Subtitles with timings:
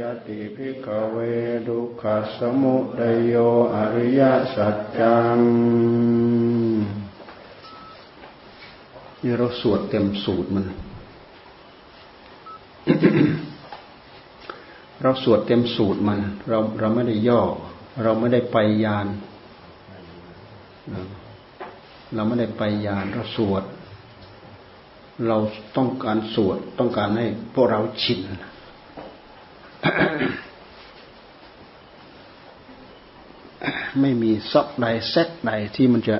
[0.00, 1.18] จติภิกเว
[1.66, 3.34] ดุขัสมุทโย
[3.74, 4.22] อริย
[4.54, 5.38] สัจจัง
[9.22, 10.66] นี่เราสวดเต็มสูตรมัน
[15.02, 17.42] เราสวดเต็มสูตรมัน เราเราไม่ได้ย่อ
[18.02, 19.06] เราไม่ได้ไปยาน
[22.14, 23.64] เราไม่ได้ไปยาน เราสวด
[25.26, 25.36] เรา
[25.76, 28.20] ต้องการสวด ต้องการให้พวกเราชิน
[34.00, 36.16] ไม่มีซอกใดแซกใดที่มันจะ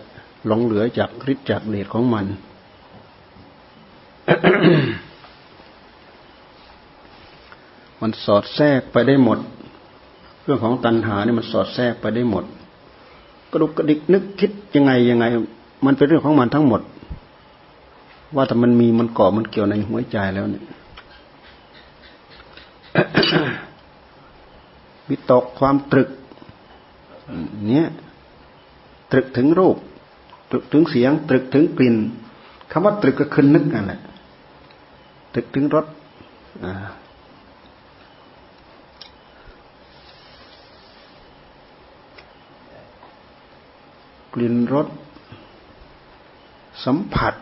[0.46, 2.26] หลงเหลือจากฤทธิ์จากเดชของมัน
[8.00, 9.38] มันสอดแทรกไปได้หมด
[10.44, 12.44] เรื่องของตัณหาเนี่ยมันสอดแทรกไปได้หมด
[13.50, 15.24] กระดุกกระดิกนึกคิดยังไงยังไง
[15.84, 16.80] มันเป็นเรื่องของมันทั้งหมด
[18.34, 20.64] ว่าแต่มันมีมันเกาะมันเกี่ยวในหัวใจแล้วเนี่ย
[25.08, 26.10] วิตกความตรึก
[27.68, 27.86] เนี่ย
[29.12, 29.76] ตรึกถึงรูป
[30.50, 31.96] ตรึกถึงเสียง ตรึกถึงกลิ่น
[32.70, 34.00] คำว่าตรึกก็คือนึกนั่นแหละ
[35.32, 35.86] ตรึกถึงรส
[44.34, 44.88] กลิ่นรส
[46.84, 47.34] สัมผัส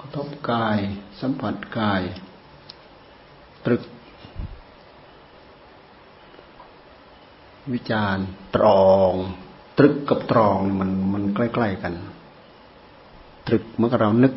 [0.00, 0.78] กระ ทบกาย
[1.20, 2.02] สัมผัสกาย
[3.64, 3.82] ตรึก
[7.72, 8.18] วิจาร
[8.56, 9.12] ตรอง
[9.78, 11.94] ตรึกกับตรองมันมันใกล้ ๆ กัน
[13.46, 14.34] ตรึกเมื่อเรานึก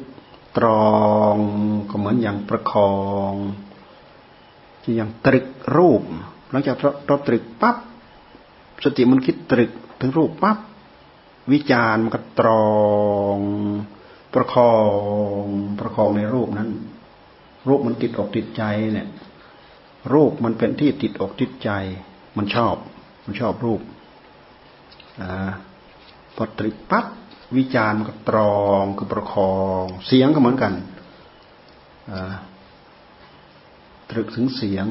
[0.58, 0.92] ตรอ
[1.34, 1.36] ง
[1.90, 2.96] ก็เหมือนอย่างประคอ
[3.32, 3.34] ง
[4.84, 5.46] ที่อย่างตรึก
[5.78, 6.02] รูป
[6.52, 7.78] หลังจากเราตรึกปั๊บ
[8.84, 10.58] สติมันคิดตรึกถึงรูปปั๊บ
[11.52, 12.68] วิจารมันก็ตรอ
[13.36, 13.40] ง
[14.34, 14.74] ประคอ
[15.42, 15.44] ง
[15.80, 16.70] ประคองในรูปนั้น
[17.68, 19.08] รูปมันติดอกติดใจเนี่ย
[20.14, 21.70] รูปมันเป็นที่ติดอกติดใจ
[22.38, 22.76] มันชอบ
[23.26, 23.82] มันชอบรูป
[25.22, 25.24] อ
[26.36, 27.06] พอตริปั๊บ
[27.58, 30.74] วิจารณ์ก็ตรองก็ประคอง เสียงก็เหมือนกัน
[34.10, 34.88] ตรึกถึงเสียง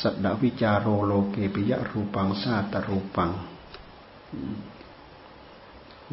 [0.00, 3.30] สัตดวิจารโรโลเกปิยะรูปังซาตรูปัง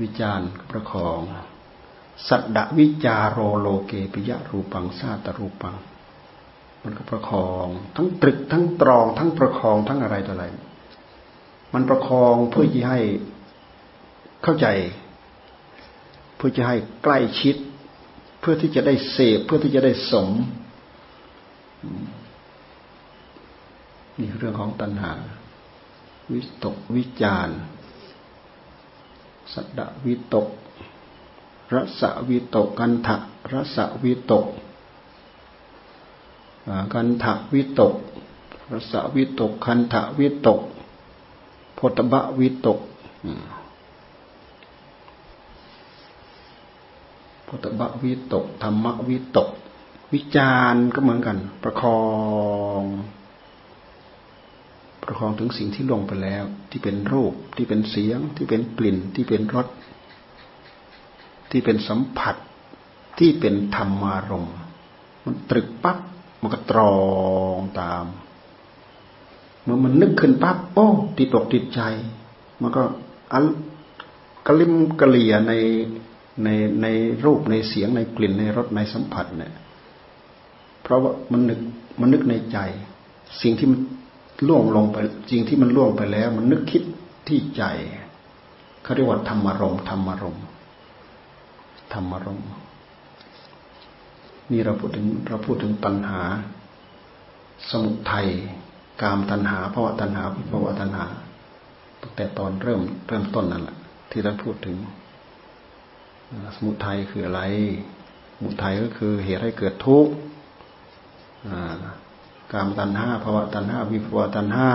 [0.02, 0.41] วิจาร
[0.72, 1.19] ประคอง
[2.28, 5.75] สัตดวิจารโรโลเกปิยะรูปังซาตรูปัง
[6.84, 10.46] มันก็ประคอง ทั้งตรึกทั้งตรอง ทั้งประคองทั้งอะไรต่ออะไร
[11.74, 13.00] มันประคองเพื่อที่ให้
[14.44, 14.68] เข้าใจ
[16.35, 17.56] เพื่อจะให้ใกล้ชิด
[18.40, 20.29] เพื่อที่จะได้เสพเพื่อที่จะได้สม
[24.19, 25.12] นี่เรื่องของตัณหา
[26.31, 27.50] วิตกวิจาร
[29.53, 30.47] สัตดวิตก
[31.73, 33.17] รสวิตกกันทะ
[33.51, 34.45] รสวิตก
[36.94, 37.95] กันทะวิตก
[38.72, 40.61] รสวิตกคันทะวิตก
[41.75, 42.79] โพธบะวิตก
[47.45, 49.50] โพธบะวิตกธรรมวิตก
[50.13, 52.01] วิจารก็เหมือนกัน ประคอ
[52.81, 52.84] ง
[55.03, 59.67] ประคองถึงสิ่งที่ลงไปแล้ว ที่เป็นรูป ที่เป็นเสียง ที่เป็นกลิ่น ที่เป็นรส
[61.51, 62.35] ที่เป็นสัมผัส
[63.19, 64.50] ที่เป็นธรรมารม
[65.25, 65.97] มันตรึกปั๊บ
[66.41, 66.95] มันก็ตรอ
[67.57, 68.06] งตาม
[69.63, 71.81] เมื่อมันนึกขึ้นปั๊บโอ้ติดตกติดใจ
[72.61, 72.84] มันก็
[73.34, 73.45] อัน
[74.47, 75.53] กลิมกะเลียใน
[76.44, 76.50] ใน
[76.81, 76.88] ใน
[77.25, 79.53] รูปในเสียงในกลิ่นในรสในสัมผัสเนี่ย
[80.84, 81.59] เพราะว่ามันนึก
[82.00, 82.57] มันนึกในใจ
[83.41, 83.79] สิ่งที่มัน
[84.47, 84.97] ล่วงลงไป
[85.29, 86.84] สิ่งที่มันล่วงไปแล้ว มันนึกคิด
[87.28, 87.63] ที่ใจ
[88.84, 90.38] เขาเรียกว่าธรรมารมธรรมารม
[91.94, 92.41] ธรรมารม
[94.52, 96.22] นี่เราพูดถึงเราพูดถึงตัณหา
[97.69, 98.28] สมุทัย
[99.02, 101.06] กามตัณหาภาวะตัณหาวิภาวะตัณหา
[102.02, 103.78] ตั้งแต่ตอนเริ่มเริ่มต้นนั่นแหละ
[104.12, 104.78] ที่เราพูดถึง
[106.56, 107.41] สมุทัยคืออะไร
[108.35, 110.14] สมุทัยก็คือเหตุให้เกิดทุกข์
[112.53, 114.70] กามตัณหาภาวะตัณหาวิภาวะตัณหา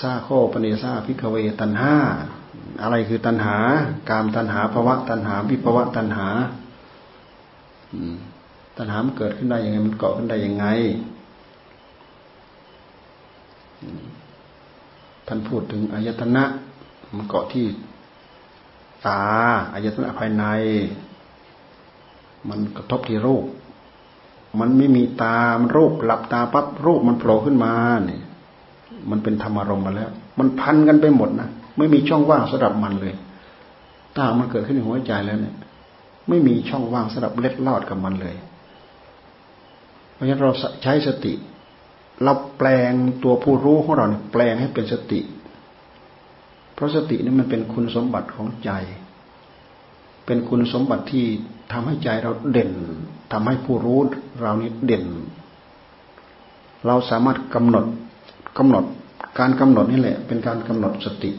[0.00, 1.94] สาโข ปะเนสา ภิกขะเวตัณหา
[2.82, 3.56] อะไรคือตัณหา
[4.10, 6.28] กามตัณหาภาวะตัณหา วิภาวะตัณหา
[8.76, 10.66] ตัณหามันเกิดขึ้นได้ยังไง มันเกิดขึ้นได้ยังไง
[15.26, 16.44] ท่านพูดถึงอายตนะ
[17.16, 17.66] มันเกาะที่
[19.06, 19.22] ตา
[19.74, 20.44] อายตนะภายใน
[22.48, 23.44] มันกระทบที่รูป
[24.60, 27.72] มันไม่มีตา มันรูปหลับตาปั๊บรูปมันโผล่ขึ้นมา
[28.06, 28.22] เนี่ย
[29.10, 31.48] มันเป็นธรรมารมณ์มาแล้ว มันพันกันไปหมดนะ
[31.78, 33.14] ไม่มีช่องว่างสำหรับมันเลย
[34.18, 35.56] ตามันเกิดขึ้นในหัวใจแล้วเนี่ย
[36.28, 38.36] ไม่มีช่องว่างสำหรับเล็ดลอดกับมันเลย
[40.12, 40.52] เพราะฉะนั้นเรา
[40.82, 41.32] ใช้สติ
[42.22, 42.92] เราแปลง
[43.22, 45.20] ตัวผู้รู้ของเราเนี่ยแปลงให้เป็นสติ
[46.74, 48.70] เพราะสตินี่มันเป็นคุณสมบัติของใจ
[50.26, 51.24] เป็นคุณสมบัติที่
[51.72, 52.70] ทำให้ใจเราเด่น
[53.32, 54.00] ทำให้ผู้รู้
[54.40, 55.04] เรานี้เด่น
[56.86, 57.84] เราสามารถกำหนด
[58.58, 58.84] กำหนด
[59.38, 61.30] การกำหนดนี่แหละ เป็นการกำหนดสติ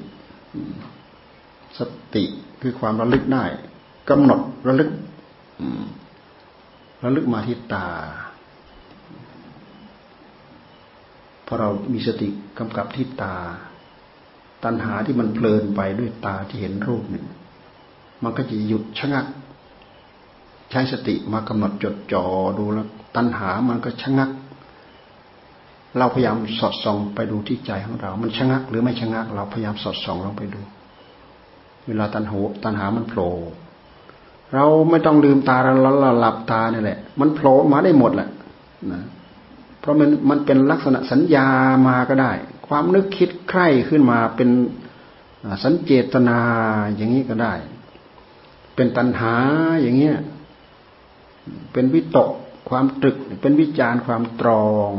[1.79, 1.79] ส
[2.15, 2.23] ติ
[2.61, 3.45] คือความระลึกได้
[4.09, 4.89] กำหนดระลึก
[7.03, 7.87] ระลึกมาที่ตา
[11.45, 13.35] พอเรามีสติกำกับที่ตา
[14.63, 17.25] ตัณหาที่มันเพลินไปด้วยตาที่เห็นรูปเนี่ย
[18.23, 19.25] มันก็จะหยุดชะงัก
[20.71, 22.23] ใช้สติมากำหนดจดจ่อ
[22.57, 24.29] ดูแล้วตัณหามันก็ชะงัก
[25.97, 30.61] เราพยายามสอดส่องไปดูที่ใจของเรา มันชะงัก หรือไม่ชะงัก เราพยายามสอดส่องลงไปดู
[31.87, 32.33] เวลาตัณห
[32.63, 33.31] ตัณหามันโผล่
[34.53, 38.29] เราไม่ต้องลืมตาเราเราหลับตาเนี่ยแหละ มันโผล่มาได้หมดแหละ
[38.91, 39.03] นะ
[39.79, 41.47] เพราะมันมันเป็นลักษณะสัญญา
[41.87, 42.31] มาก็ได้
[42.67, 44.49] ความนึกคิดใคร่ขึ้นมาเป็น
[45.63, 46.39] สัญเจตนา
[46.95, 47.53] อย่างนี้ก็ได้
[48.75, 49.33] เป็นตัณหา
[49.81, 50.17] อย่างเงี้ย
[51.73, 52.29] เป็นวิตก
[52.69, 54.91] ความตรึก เป็นวิจารความตรอง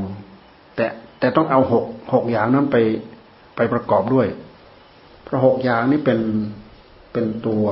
[0.76, 0.86] แต่
[1.18, 2.76] แต่ต้องเอาหกหกอย่างนั้นไป
[3.56, 4.28] ไปประกอบด้วย
[5.24, 6.20] เพราะหกอย่างนี้เป็น
[7.12, 7.64] เป็นตัว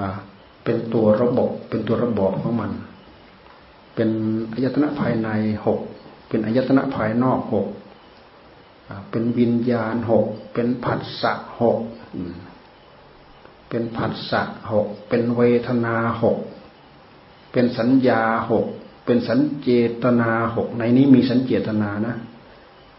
[0.00, 0.08] อ่า
[0.64, 2.72] เป็นตัวระบบ เป็นตัวระบบของมัน
[3.94, 4.10] เป็น
[4.52, 5.28] อายตนะภายใน
[5.66, 5.80] หก
[6.28, 7.66] เป็นอายตนะภายนอกหก
[9.10, 11.78] เป็นวิญญาณหกเป็นผัสสะหก
[13.68, 14.42] เป็นผัสสะ
[14.72, 16.38] หกเป็นเวทนาหก
[17.52, 18.66] เป็นสัญญาหก
[19.04, 19.70] เป็นสัญเจ
[20.02, 22.14] ตนาหกในนี้มีสัญเจตนานะ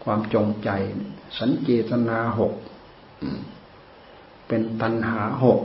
[0.04, 0.70] ความจงใจ
[1.38, 2.52] สัญเจตนาหก
[4.48, 5.60] เป็นตัณหาหก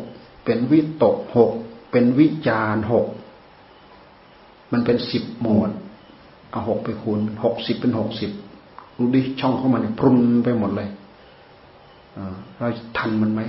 [0.46, 1.52] เป็นวิตกหก
[1.92, 3.06] เป็นวิจารหก
[4.72, 5.72] มันเป็นสิบหมวด
[6.52, 8.32] เอาหกไปคูณหกสิบเป็นหกสิบ
[8.98, 10.90] ดูดิช่องของมันพรุนไปหมดเลย
[12.58, 13.42] เราทันมันไหม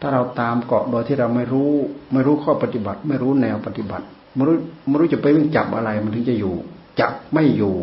[0.00, 1.70] ถ้าเราตามเกาะโดยที่เราไม่รู้
[2.12, 4.56] ไม่รู้ข้อปฏิบัติ ไม่รู้แนวปฏิบัติไม่รู้
[4.88, 6.54] ไม่รู้จะไปวิ่งจับอะไรมันถึงจะอยู่
[7.00, 7.74] จับไม่อยู่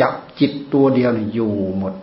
[0.00, 1.94] จับจิตตัวเดียวเนี่ยอยู่หมด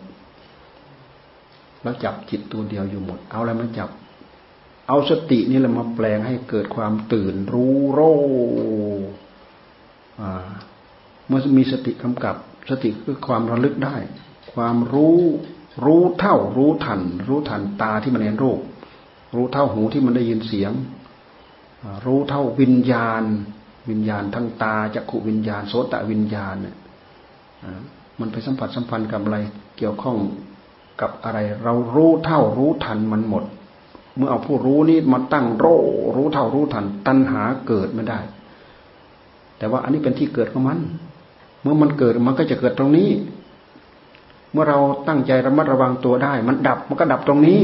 [1.84, 3.90] แล้วจับจิตตัวเดียวอยู่หมด เอาอะไรมาจับ
[4.88, 8.00] เอาสตินี่แหละมาแปลงให้เกิดความตื่นรู้โร
[11.28, 12.36] เมื่อมีสติกำกับ
[12.70, 13.96] สติคือความระลึกได้
[14.54, 15.20] ความรู้
[15.86, 18.60] รู้เท่ารู้ทัน รู้ทันตาที่มันเห็นรูป
[19.36, 20.72] รู้เท่าหูที่มันได้ยินเสียง
[22.06, 23.24] รู้เท่าวิญญาณ
[23.90, 26.76] วิญญาณทั้งตาจักขุวิญญาณโสตวิญญาณเนี่ย
[28.20, 29.38] มันไปสัมผัสสัมพันธ์กับอะไร
[29.78, 30.18] เกี่ยวข้อง
[31.02, 33.44] กับอะไร เรารู้เท่ารู้ทันมันหมด
[34.18, 35.66] เมื่อเอาผู้รู้นี้มาตั้งโร
[36.16, 38.20] รู้เท่ารู้ทัน ตัณหาเกิดไม่ได้
[39.58, 40.80] แต่ว่าอันนี้เป็นที่เกิดของมัน
[41.62, 43.10] เมื่อมันเกิดมันก็จะเกิดตรงนี้
[44.52, 47.62] เมื่อเราตั้งใจระมัดระวังตัวได้ มันดับมันก็ดับตรงนี้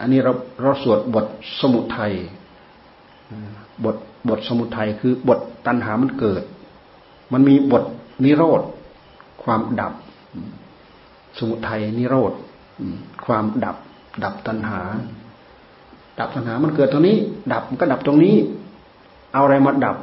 [0.00, 0.32] อันนี้เรา
[0.62, 1.26] เราสวดบท
[1.60, 2.12] สมุทัย
[3.84, 3.96] บท
[4.28, 6.42] บทสมุทัยคือบทตัณหามันเกิด
[7.32, 7.84] มันมีบท
[8.24, 8.62] นิโรธ
[9.42, 9.92] ความดับ
[11.38, 12.32] สมุทัยนิโรธ
[13.24, 13.76] ความดับ
[14.24, 14.80] ดับตัณหา
[16.18, 17.16] ดับตัณหามันเกิดตรงนี้
[17.52, 18.36] ดับมันก็ดับตรงนี้
[19.32, 19.96] เอาอะไรมาดับ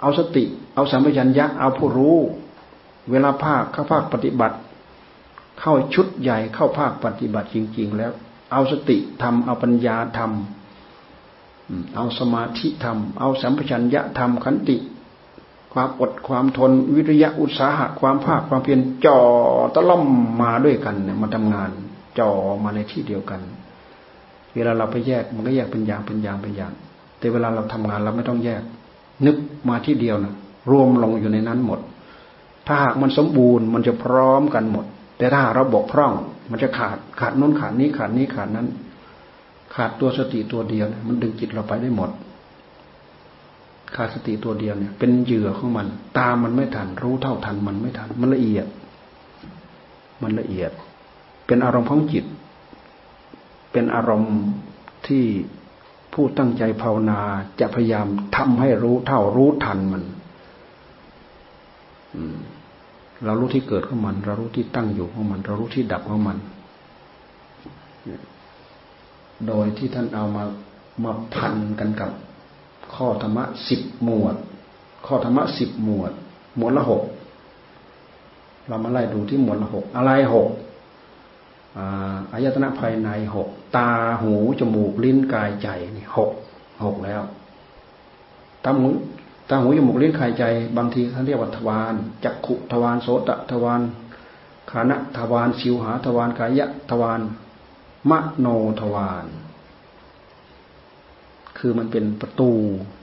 [0.00, 2.16] เอาสติ เอาสัมปชัญญะเอาผู้รู้
[3.10, 4.56] เวลาภาคเข้าภาคปฏิบัติ
[5.60, 8.12] เข้าชุดใหญ่เข้าภาคปฏิบัติจริง ๆ แล้ว
[8.52, 14.76] เอาสติทำเอาปัญญาทำเอาสมาธิทำเอาสัมปชัญญะทำขันติ
[15.72, 19.20] ความอดความทนวิริยะอุตสาหะความภาคความเพียรจ่อ
[19.74, 20.04] ตะล่อม
[20.42, 21.70] มาด้วยกันเนี่ยมาทำงาน
[22.18, 22.30] จ่อ
[22.62, 23.40] มาในที่เดียวกัน
[24.54, 26.72] เวลาเราไปแยกมันก็แยกเป็นอย่างเป็นอย่างเป็นอย่าง
[27.18, 28.62] แต่เวลาเราทำงานเราไม่ต้องแยก
[29.26, 29.36] นึก
[29.68, 30.34] มาที่เดียวนะ
[30.70, 31.80] รวมลงอยู่ในนั้นหมด
[32.66, 34.84] ถ้าหากมันสมบูรณ์มันจะพร้อมกันหมด
[35.18, 36.12] แต่ถ้าเราบกพร่อง
[36.50, 38.66] มันจะขาดขาดนู้นขาดนี้ขาดนี้ขาดนั้น
[39.74, 42.10] ขาดตัวสติตัวเดียวมันดึงจิตเราไปได้หมด
[43.94, 45.86] ขาดสติตัวเดียวเนี่ย เป็นเหยื่อของมัน
[46.18, 48.66] ตามมันไม่ทัน รู้เท่าทันมันไม่ทัน มันละเอียด
[50.22, 50.70] มันละเอียด
[51.46, 52.24] เป็นอารมณ์ของจิต
[53.72, 54.36] เป็นอารมณ์
[55.06, 55.24] ที่
[56.12, 57.20] ผู้ตั้งใจภาวนา
[57.60, 60.02] จะพยายามทำให้รู้เท่ารู้ทันมัน
[63.24, 66.38] เรารู้ที่เกิดของมัน เรารู้ที่ตั้งอยู่ของมัน เรารู้ที่ดับของมัน
[69.46, 70.44] โดยที่ท่านเอามา
[71.04, 72.10] มาพันกันกับ
[72.94, 74.36] ข้อธรรมะสิบหมวด
[75.06, 76.12] ข้อธรรมะสิบหมวด
[76.56, 77.02] หมวดละหก
[78.68, 80.48] เรามาไล่ดูที่หมวดละหกอะไรหก
[82.32, 83.90] อายตนะภายในหกตา
[84.22, 86.30] หูจมูกลิ้นกายใจนี่หก
[86.84, 87.22] หกแล้ว
[88.64, 88.86] ตาหู
[89.50, 90.44] ตาหูจมูกลิ้นคายใจ
[90.76, 93.80] บางทีเขาเรียกว่าทวารจักขุทวารโสตทวาร
[94.70, 97.20] ขานะทวารชิวหาทวารกายะทวาร
[98.10, 98.46] มโน
[98.80, 99.26] ทวาร
[101.58, 102.50] คือมันเป็นประตู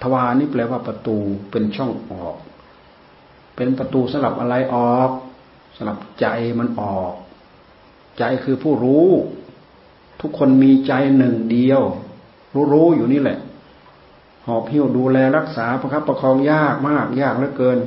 [0.01, 1.17] ทวารนี่แปลว่าประตู
[1.51, 2.35] เป็นช่องออก
[3.55, 5.09] เป็นประตูสำหรับอะไรออก
[5.75, 6.25] สำหรับใจ
[6.59, 7.13] มันออก
[8.17, 9.07] ใจคือผู้รู้
[10.21, 11.81] ทุกคนมีใจหนึ่งเดียว
[12.53, 13.39] รู้รู้อยู่นี่แหละ
[14.47, 17.77] หอบหิ้วดูแลรักษาประคับประคองยากมาก ยากเหลือเกิน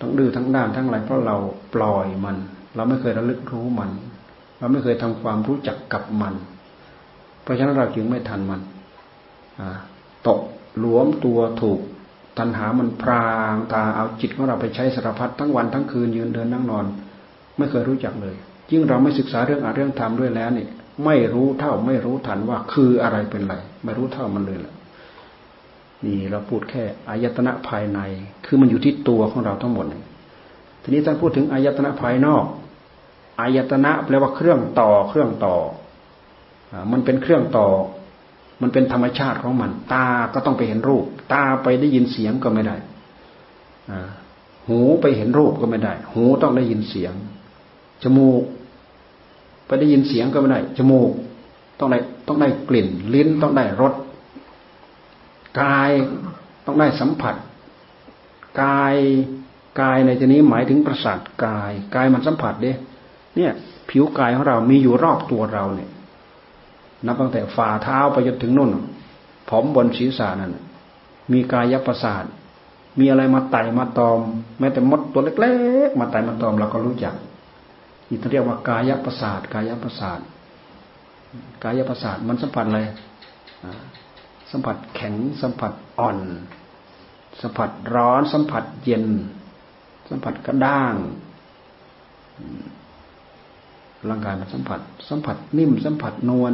[0.00, 1.36] ทั้งดื้อทั้งด้านทั้งอะไรเพราะเรา
[1.74, 2.36] ปล่อยมัน
[2.74, 3.90] เราไม่เคยระลึกรู้มัน
[4.58, 6.34] เราไม่เคยทำความรู้จักกับมัน
[7.42, 8.60] เพราะฉะนั้นเราจึงไม่ทันมัน
[10.28, 10.40] ตก
[10.78, 11.80] หลวมตัวถูก
[12.38, 16.84] ตัณหามันพรางตาเอาจิตของเราไปใช้สารพัดทั้งวันทั้งคืนยืนเดินนั่งนอน
[17.58, 18.34] ไม่เคยรู้จักเลย
[18.70, 20.66] ยิ่งเราไม่ศึกษาเรื่องอาเรื่องธรรมด้วยแล้วนี่
[21.04, 24.72] ไม่รู้เท่าไม่รู้ทันว่าคืออะไรเป็นไรไม่รู้เท่ามันเลยแหละ
[26.06, 28.00] นี่เราพูดแค่อายตนะภายใน
[28.46, 29.86] คือมันอยู่ที่ตัวของเราทั้งหมด
[30.82, 32.44] ทีนี้ท่านพูดถึงอายตนะภายนอก
[33.40, 35.56] อายตนะแปลว่าเครื่องต่อเครื่องต่อ
[36.92, 37.68] มันเป็นเครื่องต่อ
[38.62, 42.76] มันเป็นธรรมชาติของมัน ตาก็ต้องไปเห็นรูป ตาไปได้ยินเสียงก็ไม่ได้
[44.66, 47.12] หูไปเห็นรูปก็ไม่ได้ หูต้องได้ยินเสียง
[48.02, 48.42] จมูก
[49.66, 51.10] ไปได้ยินเสียงก็ไม่ได้ จมูก
[51.78, 53.94] ต้องได้ต้องได้กลิ่น ลิ้นต้องได้รส
[55.60, 55.90] กาย
[56.64, 57.34] ต้องได้สัมผัส
[58.62, 58.94] กาย
[59.80, 62.72] กายในที่นี้หมายถึงประสาทกาย กายมันสัมผัสเด้
[63.36, 63.52] เนี่ย
[63.90, 65.90] ผิวกายของเรามีอยู่รอบตัวเราเนี่ย
[67.06, 68.70] นับตั้งแต่ฝ่าเท้าไปจนถึงนู่น
[69.48, 70.56] ผมบนศีรษะนั่น
[71.32, 72.24] มีกายประสาท
[72.98, 74.20] มีอะไรมาไต่มาตอม
[74.58, 75.52] แม้แต่มดตัวเล็
[75.88, 77.14] กๆ มาไต่มาตอมเราก็รู้จัก
[78.08, 80.20] นี่เรียกว่ากายประสาท กายประสาท
[81.62, 82.80] กายประสาทมันสัมผัสอะไร
[84.54, 86.18] สัมผัสแข็ง สัมผัสอ่อน
[87.42, 89.06] สัมผัสร้อน สัมผัสเย็น
[90.08, 90.94] สัมผัสกระด้าง
[94.08, 96.52] ร่างกายมันสัมผัส สัมผัสนิ่ม สัมผัสนวล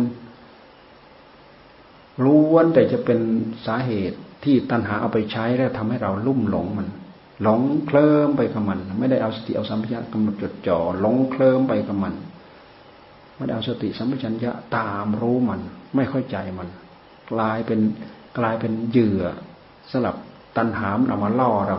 [2.24, 3.20] ล้วนแต่จะเป็น
[3.66, 6.88] สาเหตุที่ตัณหาเอาไปใช้แล้วทำให้เราลุ่มหลงมัน
[7.42, 12.14] หลงเคลิ้มไปกับมัน ไม่ได้เอาสติเอาสัมผัสกำหนดจดจ่อหลงเคลิ้มไปกับมัน
[13.36, 15.60] ไม่ได้เอาสติสัมปชัญญะตามรู้มัน
[15.94, 16.68] ไม่เข้าใจมัน
[17.32, 17.80] กลายเป็น
[18.38, 19.22] กลายเป็นเหยื่อ
[19.90, 20.16] สำหรับ
[20.56, 21.78] ตัณหามเอามาล่อเรา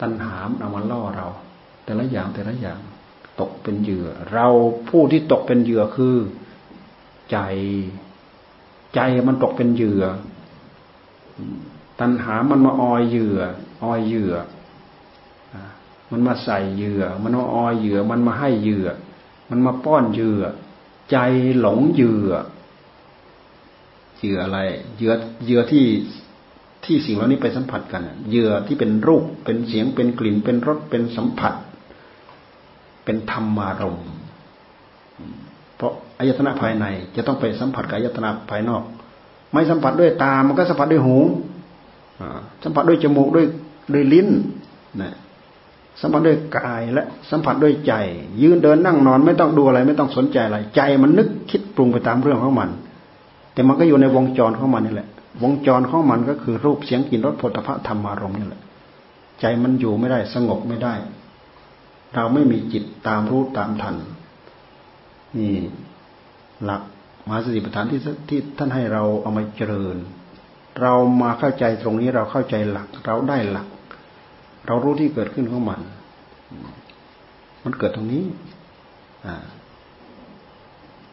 [0.00, 1.28] ตัณหามเอามาล่อเรา
[1.84, 2.80] แต่ละอย่างแต่ละอย่าง
[3.40, 4.46] ตกเป็นเหยื่อ เรา
[4.88, 6.16] ผู้ที่ตกเป็นเหยื่อคือ
[7.30, 7.38] ใจ
[8.94, 10.02] ใจมันตกเป็นเหยื่อ
[12.00, 13.38] ตัณหามันมาออยเหยื่อ
[13.84, 14.34] ออยเหยื่อ
[16.10, 18.88] มันมาใส่เหยื่อ มันมาออยเหยื่อ มันมาให้เหยื่อ
[19.50, 20.42] มันมาป้อนเหยื่อ
[21.10, 21.18] ใจ
[21.60, 22.30] หลงเหยื่อ
[24.18, 24.58] เหยื่ออะไร
[24.96, 25.12] เหยื่อ
[25.44, 25.84] เหยื่อที่
[26.84, 31.54] ที่สิ่งเหล่านี้ไปสัมผัสกันเหยื่อที่เป็นรูปเป็นเสียงเป็นกลิ่นเป็นรสเป็นสัมผัส
[33.04, 34.08] เป็นธรรมารมณ์
[35.76, 36.84] เพราะอายตนะภายใน
[37.16, 38.82] จะต้องไปสัมผัสกับอายตนะภายนอก
[39.52, 41.16] ไม่สัมผัสด้วยตา มันก็สัมผัสด้วยหู
[42.64, 43.46] สัมผัสด้วยจมูกด้วย
[43.94, 44.28] ด้วยลิ้น
[45.02, 45.14] นะ
[46.00, 47.92] สัมผัสด้วยกายและสัมผัสด้วยใจ
[48.42, 52.70] ยืนเดินนั่งนอนไม่ต้องดูอะไร ไม่ต้องสนใจอะไร ใจมันนึกคิดปรุงไปตามเรื่องของมัน
[53.56, 55.08] แต่มันก็อยู่ในวงจรของมันนี่แหละ
[55.42, 58.62] วงจรของมันก็คือรูปเสียงกลิ่นรสผลิภัณฑ์ธรรมารมณ์นี่แหละ
[59.40, 60.94] ใจมันอยู่ไม่ได้สงบไม่ได้
[62.14, 63.96] เราไม่มีจิตตามรู้ตามทัน
[65.38, 65.54] นี่
[66.64, 66.82] หลัก
[67.26, 69.96] มหาสติปัฏฐานที่ที่ท่านให้เราเอามาเจริญ
[70.80, 73.68] เรามาเข้าใจตรงนี้เราเข้าใจหลัก เราได้หลัก
[74.66, 75.80] เรารู้ที่เกิดขึ้นของมัน
[77.64, 78.24] มันเกิดตรงนี้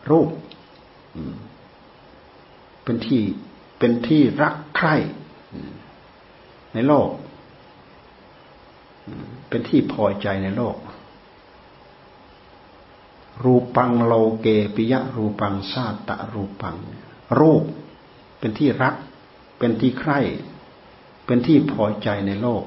[0.10, 0.28] รูป
[2.84, 3.22] เป็นที่
[3.80, 4.96] เป็นที่รักใคร่
[6.74, 7.10] ในโลก
[9.50, 10.76] เป็นที่พอใจในโลก
[13.44, 16.76] รูปังโลเกปิยะรูปังชาตะรูปัง
[17.40, 17.64] รูป
[18.40, 18.96] เป็นที่รัก
[19.58, 20.20] เป็นที่ใคร่
[21.26, 22.64] เป็นที่พอใจในโลก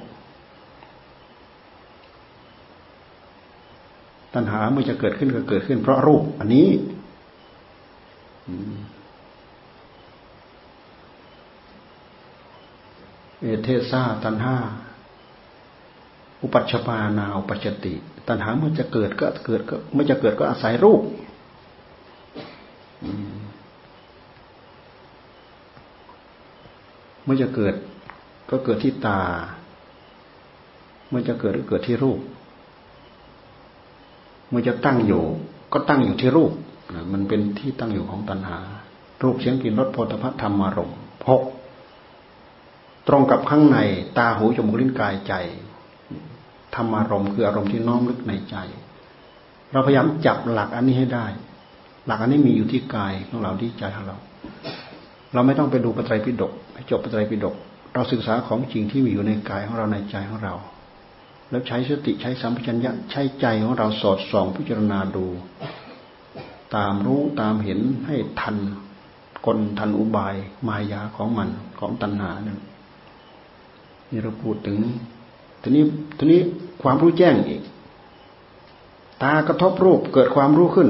[4.35, 6.69] ตัณหาเมื่อจะเกิดขึ้นก็เกิดขึ้น เพราะรูป อันนี้
[13.43, 14.57] เอเทสาตัณหา
[16.43, 17.95] อุปัชฌานาอุปัชติ
[18.29, 21.03] ตัณหาเมื่อจะเกิดก็เกิดก็เมื่อจะเกิดก็อาศัยรูป
[27.25, 27.75] เมื่อจะเกิด
[28.51, 29.21] ก็เกิดที่ตา
[31.09, 32.21] เมื่อจะเกิดก็เกิดที่รูป
[34.49, 35.25] เมื่อจะตั้งอยู่
[35.73, 36.53] ก็ตั้งอยู่ที่รูป
[37.13, 38.59] มันเป็นที่ตั้งอยู่ของตัณหา
[39.23, 40.91] รูปเสียงกลิ่นรสโผฏฐัพธรรมารม
[41.25, 41.43] พหก
[43.09, 43.79] ตรงกับข้างใน
[44.19, 45.35] ตาหูจมูกลิ้นกายใจ
[46.75, 48.57] ธรรมารมณ์คืออารมณ์ที่น้อมลึกในใจ
[49.73, 51.27] เราพยายามจับหลักอันนี้ให้ได้
[52.07, 54.17] หลักอันนี้มีอยู่ที่กายของเราที่ใจของเรา
[55.33, 56.53] เราไม่ต้องไปดูปไตรปิฎก
[56.91, 57.55] จบปไตรปิฎก
[57.95, 60.55] เราศึกษาของจริงที่มีอยู่ในกายของเราในใจของเรา
[61.51, 65.27] แล้วใช้สติใช้สัมปชัญญะใช้ใจของเราสอดส่องพิจารณาดู
[66.77, 68.57] ตามรู้ตามเห็นให้ทัน
[69.47, 70.35] กลทันอุบาย
[70.69, 71.49] มายาของมัน
[71.79, 72.59] ของตัณหาเนี่ย
[74.11, 74.79] นี่เราพูดถึง
[75.63, 75.85] ทีนี้
[76.19, 76.41] ทีนี้
[76.83, 77.63] ความรู้แจ้งอีก
[79.23, 80.89] ตากระทบรูปเกิดความรู้ขึ้น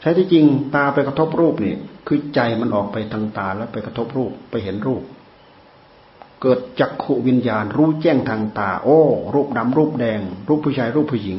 [0.00, 1.74] ใช้ที่จริงตาไปกระทบรูปนี่
[2.06, 5.02] คือใจมันออกไปทางตาแล้วไปกระทบรูปไปเห็นรูป
[6.42, 9.00] เกิดจักขุวิญญาณ รู้แจ้งทางตา โอ้
[9.34, 11.38] รูปดำรูปแดง รูปผู้ชายรูปผู้หญิง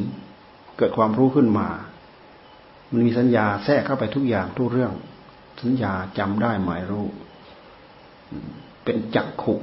[0.78, 1.68] เกิดความรู้ขึ้นมา
[2.90, 4.92] มันมีสัญญาแทรกเข้าไปทุกอย่างทุกเรื่อง
[5.62, 7.06] สัญญาจำได้หมายรู้
[8.84, 9.54] เป็นจักขุ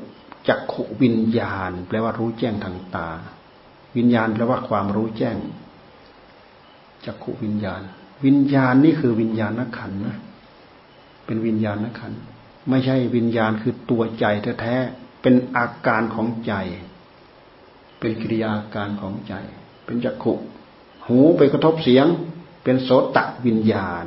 [0.48, 3.10] จักขุวิญญาณ แปลว่ารู้แจ้งทางตา
[3.98, 5.38] วิญญาณแปลว่าความรู้แจ้ง
[7.06, 7.82] จักขุวิญญาณ
[8.26, 10.18] วิญญาณนี่คือวิญญาณนักขันนะ
[11.26, 12.14] เป็นวิญญาณนักขัน
[12.70, 14.26] ไม่ใช่วิญญาณคือตัวใจ
[14.62, 16.54] แท้ๆเป็นอาการของใจ
[18.00, 19.34] เป็นกิริยาการของใจ
[19.86, 20.34] เป็นจักขุ
[21.08, 22.08] หูไปกระทบเสียง
[22.64, 24.06] เป็นโสตวิญญาณ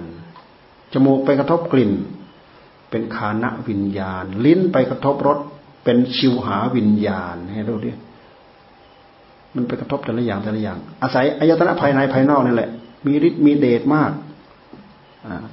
[0.92, 1.92] จมูกไปกระทบกลิ่น
[2.90, 5.38] เป็นคานะวิญญาณ ลิ้นไปกระทบรส
[5.90, 7.90] เป็นชิวหาวิญญาณให้รู้ดิ
[9.54, 12.70] มันไปกระทบแต่ละอย่างแต่ละอย่าง อาศัยอายตนะภายในภายนอกนี่แหละ
[13.06, 14.10] มีฤทธิ์มีเดชมาก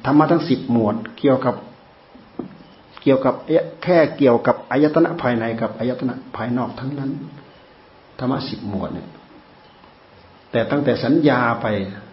[0.06, 1.56] ธรรมะทั้งสิบหมวด เกี่ยวกับ
[3.01, 3.34] เกี่ยวกับ
[3.84, 7.12] แค่เกี่ยวกับอายตนะภายในกับอายตนะภายนอกทั้งนั้น
[8.20, 9.08] ธรรมะสิบหมวดเนี่ย
[10.51, 11.65] แต่ตั้งแต่สัญญาไป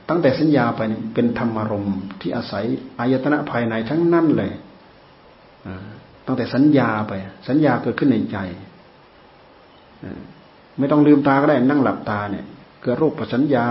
[0.09, 0.81] ตั้งแต่สัญญาไป
[1.15, 2.65] เป็นธรรมารมณ์ที่อาศัย
[3.01, 4.51] อายตนะภายในทั้งนั้นเลย
[6.27, 7.13] ตั้งแต่สัญญาไป
[7.49, 8.39] สัญญาเกิดขึ้นในใจ
[10.79, 12.45] ไม่ต้องลืมตาก็ได้นั่งหลับตาเนี่ย
[12.83, 13.67] เกิดรูปสัญญา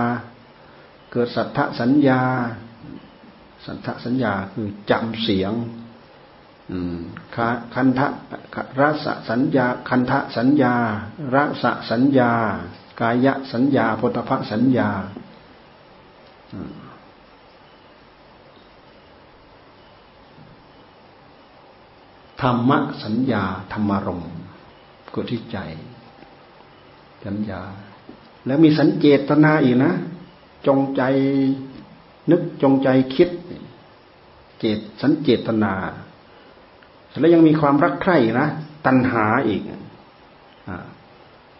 [1.12, 2.20] เกิดสัทธสัญญา
[3.66, 5.52] สัทธสัญญาคือจำเสียง
[7.74, 8.06] คันทะ
[8.80, 10.74] รัสสัญญา คันทะสัญญา
[11.34, 12.32] รัสสัญญา
[13.00, 14.90] กายะสัญญาพุทธะสัญญา
[22.42, 24.24] ธรรมะสัญญาธรรมารม
[25.10, 25.58] เกิดที่ใจ
[27.24, 27.62] สัญญา
[28.46, 29.92] แล้วมีสัญเจตนาอีกนะ
[30.66, 31.02] จงใจ
[32.30, 33.30] นึกจงใจคิด
[34.58, 35.72] เจตสัญเจตนา
[37.20, 38.46] แล้วยังมีความรักใคร่นะ
[38.86, 39.62] ตัณหาอีก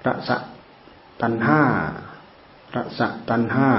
[0.06, 0.36] ระสะ
[1.20, 1.62] ตัณห้า
[2.76, 3.70] ระสะตัณห้า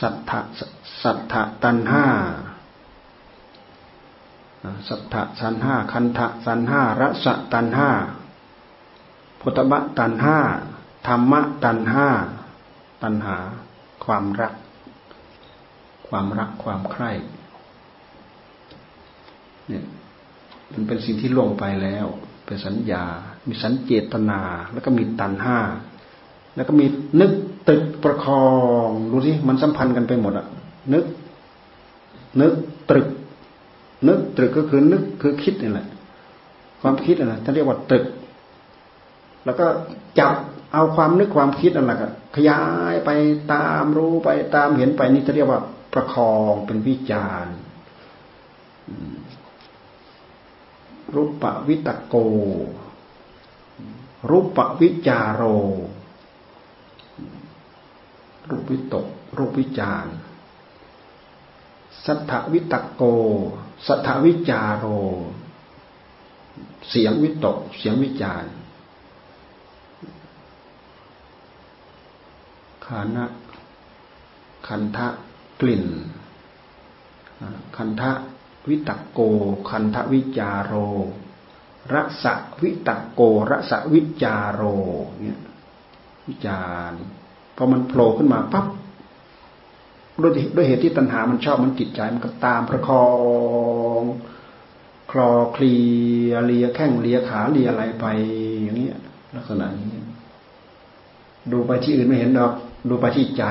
[0.00, 0.40] สัทธะ
[1.02, 2.06] สัทธะตัณห้า
[4.88, 7.90] สัทธะสันห้าคันทะสันห้ารสะตันห้า
[9.40, 10.38] พุทธะตันห้า
[11.06, 12.08] ธรรมะตันห้า
[13.02, 13.36] ตันหา
[14.04, 14.54] ความรัก
[16.08, 17.10] ความรักความใคร่
[19.68, 19.84] เนี่ย
[20.72, 22.06] มันเป็นสิ่งที่ล่วงไปแล้ว
[22.46, 23.04] เป็นสัญญา
[23.48, 24.40] มีสัญเจตนา
[24.72, 25.58] แล้วก็มีตันห้า
[26.54, 26.86] แล้วก็มี
[27.20, 27.32] นึก
[27.68, 28.48] ตึกประคอ
[28.86, 30.46] ง ดูสิ มันสัมพันธ์กันไปหมดอะ
[30.92, 31.04] นึก
[32.40, 32.52] นึก
[32.90, 33.08] ตรึก
[34.08, 35.86] นึกตรึกก็คือนึกคือคิดนี่แหละ
[36.80, 38.04] ความคิดนะท่านเรียกว่าตรึก
[39.44, 39.66] แล้วก็
[40.18, 40.34] จับ
[40.72, 43.10] เอาความนึกความคิดนั่นแหละขยายไป
[43.52, 45.60] ตามรู้ไปตามเห็นไปนี่จะเรียกว่า
[45.92, 47.46] ประคองเป็นวิจาร
[51.14, 52.16] รูปะวิตโก
[54.30, 55.42] รูปะวิจารโร
[58.48, 60.06] รูปวิตก รูปวิจาร
[62.04, 63.02] สัทธวิตโก
[63.86, 64.86] สัทธวิจารโร
[66.88, 68.44] เสียงวิตก เสียงวิจาร
[72.84, 73.26] ขานะ
[74.66, 75.08] คันทะ
[75.60, 75.86] กลิ่น
[77.76, 78.12] คันทะ
[78.68, 79.20] วิตโก
[79.70, 80.74] คันทะวิจารโร
[81.92, 84.62] รสะวิตโกรสะวิจารโร
[85.20, 85.40] เนี่ย
[86.26, 86.92] วิจาร
[87.56, 88.66] พอมันโผล่ขึ้นมาปั๊บ
[90.22, 93.04] ด้วยด้วยเหตุที่ตัณหามันชอบมันจิตใจมันก็ตามประคอ
[94.00, 94.02] ง
[95.10, 95.74] คลอคลี
[96.44, 98.06] เลียแข้งเลียขาเลียอะไรไป
[98.62, 98.88] อย่างนี้
[99.36, 99.88] ลักษณะนี้
[101.52, 102.52] ดูไปที่อื่นไม่เห็นหรอก
[102.88, 103.44] ดูไปที่ใจ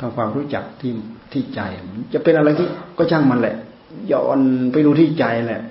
[0.00, 0.92] ทำความรู้จักที่
[1.32, 1.60] ที่ใจ
[2.12, 3.56] จะเป็นอะไรที่ก็ช่างมันแหละ
[4.12, 4.40] ย้อน
[4.72, 5.62] ไปดูที่ใจแหละ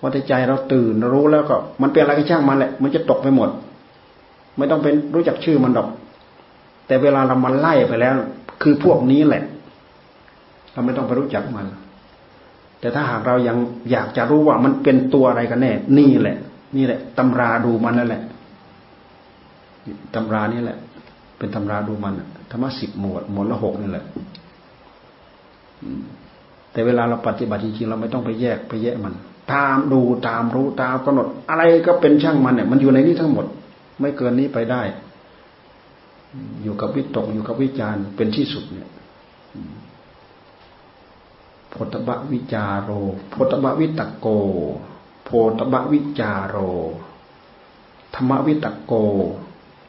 [0.00, 3.50] ว่าแต่ใจเราตื่นรู้แล้วก็ มันเป็นอะไรก็ช่างมันแหละ มันจะตกไปหมด
[4.58, 5.88] ไม่ต้องเป็นรู้จักชื่อมันดอก
[6.86, 8.14] แต่เวลาเรามาไล่ไปแล้ว
[8.62, 9.44] คือพวกนี้แหละ
[10.72, 11.66] เราไม่ต้องไปรู้จักมัน
[12.80, 13.56] แต่ถ้าหากเรายัง
[13.90, 16.36] อยากจะรู้ว่ามันเป็นตัวอะไรกันแน่ นี่แหละ
[16.76, 18.22] นี่แหละตำราดูมันนั่นแหละ
[20.14, 20.78] ตำรานี่แหละ
[21.38, 22.14] เป็นตำราดูมัน
[22.50, 24.04] ธรรมะสิบหมวดหมวดละหกนี่แหละ
[26.72, 29.14] แต่เวลาเราปฏิบัติจริงๆเราไม่ต้องไปแยกไปแยกมัน
[29.52, 33.46] ตามดูตามรู้ตามกำหนด อะไรก็เป็นช่างมันเนี่ย มันอยู่ในนี้ทั้งหมด
[34.00, 34.82] ไม่เกินนี้ไปได้
[36.62, 38.88] อยู่กับวิตกอยู่กับวิจารเป็นที่สุดเนี่ย
[41.70, 42.90] โพธบะวิจารโร
[43.30, 44.26] โพธบะวิตโก
[45.24, 46.56] โพธบะวิจารโร
[48.14, 48.92] ธรรมวิตโก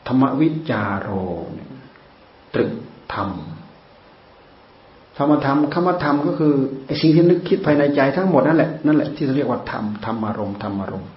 [0.08, 1.10] ธรรมวิจารโร
[2.53, 2.71] ตรึก
[3.13, 3.29] ธรรม
[5.17, 6.53] ธรรมธรรมคำว่าธรรมก็คือ
[6.86, 11.10] ไอ้สิ่งที่นึกคิดภายในใจทั้งหมดนั่นแหละ นั่นแหละที่เรียกว่าธรรม ธรรมารมณ์ธรรมารมณ์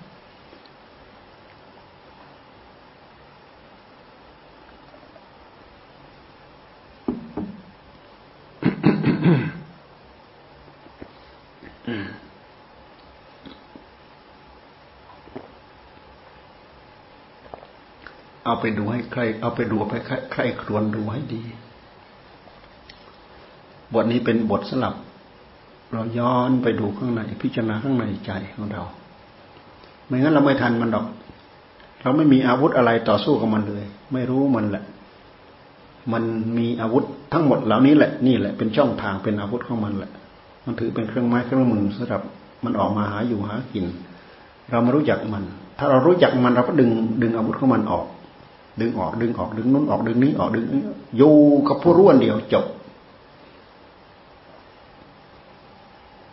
[18.56, 19.94] เอาไปดูให้ใคร เอาไปดูไป
[20.32, 21.42] ใครครวนดูให้ดี
[23.92, 24.94] บทนี้เป็นบทสลับ
[25.92, 28.82] เราย้อนไปดูข้างในพิจารณาข้างในใจของเรา
[30.06, 31.06] ไม่งั้นเราไม่ทันมันดอก
[32.02, 34.84] เราไม่มีอาวุธอะไรต่อสู้กับมันเลย ไม่รู้มันแหละ
[36.12, 36.24] มัน
[36.58, 40.10] มีอาวุธทั้งหมดเหล่านี้แหละ นี่แหละเป็นช่องทางเป็นอาวุธของมันแหละ
[40.64, 42.22] มันถือเป็นเครื่องไม้เครื่องมือสำหรับ
[42.64, 43.84] มันออกมาหาอยู่หากิน
[44.70, 45.44] เรามารู้จักมัน
[45.78, 46.90] ถ้าเรารู้จักมันเราก็ดึง
[47.22, 48.06] ดึงอาวุธของมันออก
[48.80, 50.64] ดึงออกดึงออกดึงนู้นออกดึงนี้ออกดึง
[51.16, 51.34] อยู่
[51.68, 52.66] กับผู้รู้อันเดียวจบ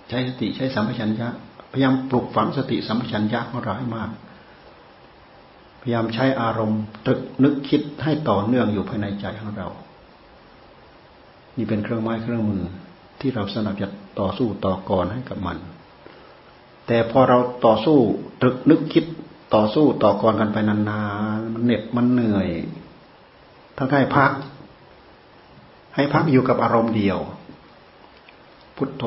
[0.10, 1.27] ใช้สติใช้สัมปชัญญะ
[1.71, 4.10] พยายามปลุกฝังสติสัมปชัญญะของเราให้มาก
[5.82, 9.67] พยายามใช้อารมณ์ตรึกนึกคิดให้ต่อเนื่องอยู่ภายในใจของเรา
[11.58, 12.63] นี่เป็นเครื่องไม้เครื่องมือ
[13.19, 13.88] ที่เราสนับจะ
[14.19, 15.58] ต่อสู้ต่อกรให้กับมัน
[16.88, 17.97] แต่พอเราต่อสู้
[18.41, 19.06] ตรึกนึกคิด
[19.55, 21.03] ต่อสู้ต่อกรกันไปนา
[21.37, 22.47] นๆมันเหน็ดมันเหนื่อย
[23.77, 24.31] ทั้งให้พัก
[25.95, 27.19] ให้พักอยู่กับอารมณ์เดียว
[28.77, 29.05] พุทโธ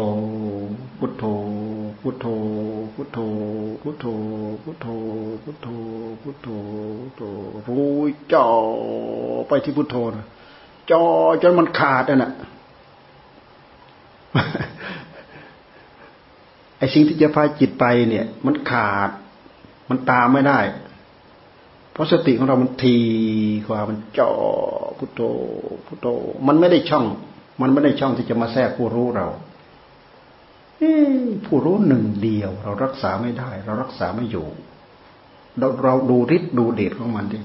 [0.98, 1.24] พุทโธ
[2.00, 2.26] พุทโธ
[2.94, 3.18] พุทโธ
[3.82, 4.06] พุทโธ
[4.62, 4.87] พุทโธ
[5.44, 5.68] พุทโธ
[6.22, 6.48] พุทโธ
[7.00, 7.22] พุทโธ
[7.68, 7.96] รู้
[8.32, 8.46] จ่อ
[9.48, 10.26] ไปที่พุทโธนะ
[10.90, 11.02] จ่อ
[11.42, 12.32] จนมันขาดน่ะ
[16.78, 19.11] ไอ้สิ่งที่จะพาจิตไปเนี่ย มันขาด
[19.88, 20.61] มันตามไม่ได้
[21.92, 22.96] เพราะสติของเรามันที
[23.66, 24.31] กว่ามันจ่อ
[24.99, 25.20] พุทโธ
[25.87, 26.07] พุทโธ
[26.46, 27.05] มันไม่ได้ช่อง
[27.61, 29.29] มันไม่ได้ช่องที่จะมาแทรกผู้รู้เรา
[31.46, 34.46] ผู้รู้หนึ่งเดียว เรารักษาไม่ได้ เรารักษาไม่อยู่
[35.59, 37.38] เราเราดูฤทธิ์ดูเดชของมันดิ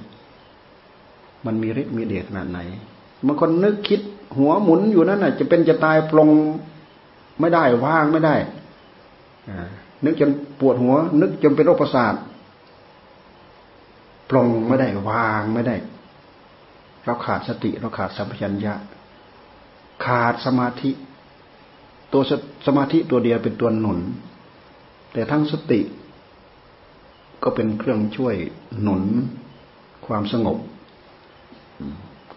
[1.45, 2.59] มันมีฤทธิ์มีเดชขนาดไหน
[3.25, 4.01] บางคนนึกคิด
[4.37, 6.29] หัวหมุนอยู่นั่นน่ะ จะเป็นจะตายปลง
[7.39, 8.35] ไม่ได้ว่างไม่ได้
[10.03, 12.13] นึกจนปวดหัว นึกจนเป็นโรคประสาท
[14.31, 15.75] ปลงไม่ได้วางไม่ได้
[17.05, 18.73] เราขาดสติ เราขาดสัมปชัญญะ
[20.05, 20.91] ขาดสมาธิ
[22.13, 22.23] ตัว
[22.67, 23.99] สมาธิตัวเดียวเป็นตัวหนุน
[25.13, 25.81] แต่ทั้งสติ
[27.43, 28.35] ก็เป็นเครื่องช่วย
[28.81, 29.03] หนุน
[30.07, 30.57] ความสงบ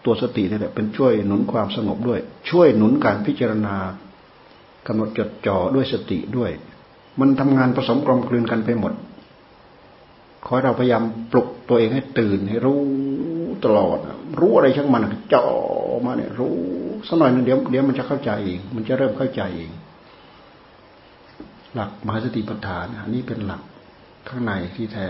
[0.05, 3.77] ตัวสตินี่แหละเป็นช่วยหนุนความสงบด้วย ช่วยหนุนการพิจารณา
[4.87, 6.51] กำหนดจดจ่อด้วยสติด้วย
[7.21, 8.93] มันทำงานผสมกลมกลืนกันไปหมด
[10.47, 11.03] ขอเราพยายาม
[11.33, 12.81] ปลุกตัวเองให้ตื่นให้รู้
[13.65, 13.99] ตลอด
[14.41, 15.05] รู้อะไรช่างมัน
[15.35, 15.47] จ่อ
[16.05, 16.57] มาเนี่ย รู้
[17.09, 19.71] สักหน่อยนึงเดี๋ยวเดี๋ยวมันจะเข้าใจเองมันจะเริ่มเข้าใจเอง
[21.75, 23.63] หลักมหาสติปัฏฐานอันนี้เป็นหลัก
[24.29, 25.09] ข้างในที่แท้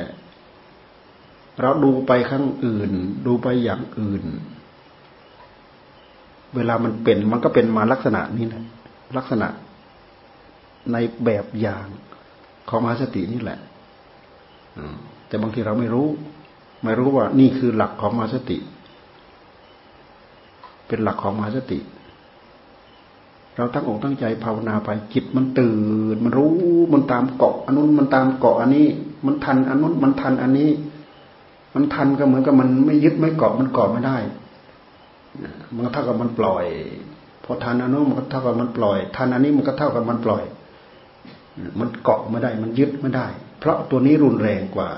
[1.61, 2.91] เราดูไปข้างอื่น
[3.27, 4.25] ดูไปอย่างอื่น
[6.57, 8.65] เวลามันเป็นมันก็เป็นมาลักษณะนี้นะ
[9.17, 9.49] ลักษณะ
[10.93, 11.87] ในแบบอย่าง
[12.69, 13.59] ของมหาสตินี่แหละ
[15.35, 16.07] แต่บางทีเราไม่รู้
[16.85, 18.59] ไม่รู้ว่านี่คือหลักของมาสติ
[20.87, 21.79] เป็นหลักของมาสติ
[23.57, 25.77] เราตั้งอกตั้งใจภาวนาไปจิตมันตื่
[26.15, 26.51] น มันรู้
[26.93, 28.87] มันตามเกาะอันนู้นมันตามเกาะอันนี้
[29.27, 30.71] มันทันอันนู้นมันทันอันนี้
[31.75, 34.17] มันทันก็เหมือนกับมันไม่ยึดไม่เกาะมันเกาะไม่ได้
[35.75, 36.65] มันก็เท่ากับมันปล่อย
[37.45, 40.43] พอทันอันนู้นมันก็เท่ากับมันปล่อยทันอันนี้มันก็เท่ากับมันปล่อย
[41.81, 43.27] มันเกาะไม่ได้ มันยึดไม่ได้
[43.59, 44.91] เพราะตัวนี้รุนแรงกว่า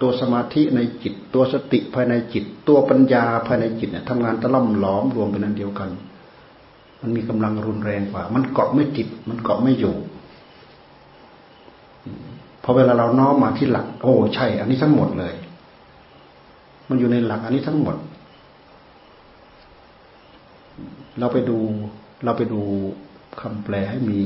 [0.00, 5.90] ตัวสมาธิในจิต ตัวสติภายในจิต ตัวปัญญาภายในจิตเนี่ยทำงานตะล่อมหลอมรวมเป็นอันเดียวกัน
[7.00, 9.94] มันมีกำลังรุนแรงกว่า มันเกาะไม่ติด มันเกาะไม่อยู่
[12.62, 15.34] พอเวลาเราน้อมมาที่หลัก โอ้ใช่ อันนี้ทั้งหมดเลย
[16.88, 17.96] มันอยู่ในหลัก อันนี้ทั้งหมด
[21.18, 21.58] เราไปดู
[22.24, 22.60] เราไปดู
[23.40, 24.20] คำแปลให้มี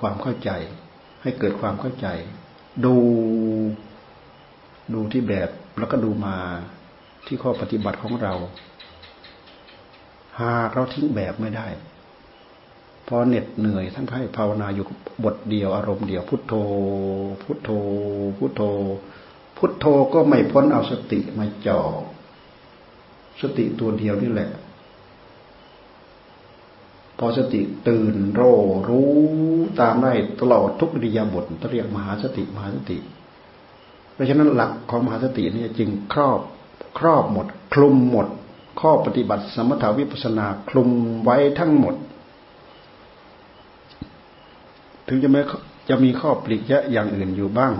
[0.00, 0.50] ความเข้าใจ
[1.22, 2.06] ให้เกิดความเข้าใจ
[2.84, 2.94] ดู
[4.94, 6.36] ดูที่แบบแล้วก็ดูมา
[7.26, 8.34] ที่ข้อปฏิบัติของเรา
[10.40, 11.66] หากเราทิ้งแบบไม่ได้
[13.08, 14.86] พอเหน็ดเหนื่อยทั้งให้ภาวนาอยู่
[15.24, 16.54] บทเดียวอารมณ์เดียว พุทโธ
[17.42, 17.70] พุทโธ
[18.38, 18.62] พุทโธ
[19.56, 21.80] พุทโธก็ไม่พ้นเอาสติมาจ่อ
[23.40, 24.50] สติตัวเดียวนี่แหละ
[27.18, 28.42] พอสติตื่นโร
[28.88, 29.12] รู้
[29.80, 32.98] ตามได้ตลอดทุกอิริยาบถเรียกมหาสติมหาสติ
[34.12, 36.40] เพราะฉะนั้นหลักของมหาสตินี่จึงครอบ
[36.98, 38.26] ครอบหมด คลุมหมด
[38.80, 40.88] ข้อปฏิบัติสมถาวิปัสนาคลุม
[41.24, 41.94] ไว้ทั้งหมด
[45.08, 45.40] ถึงจะไม่
[45.88, 47.72] จะมีข้อปลีกแยะอย่างอื่นอยู่บ้าง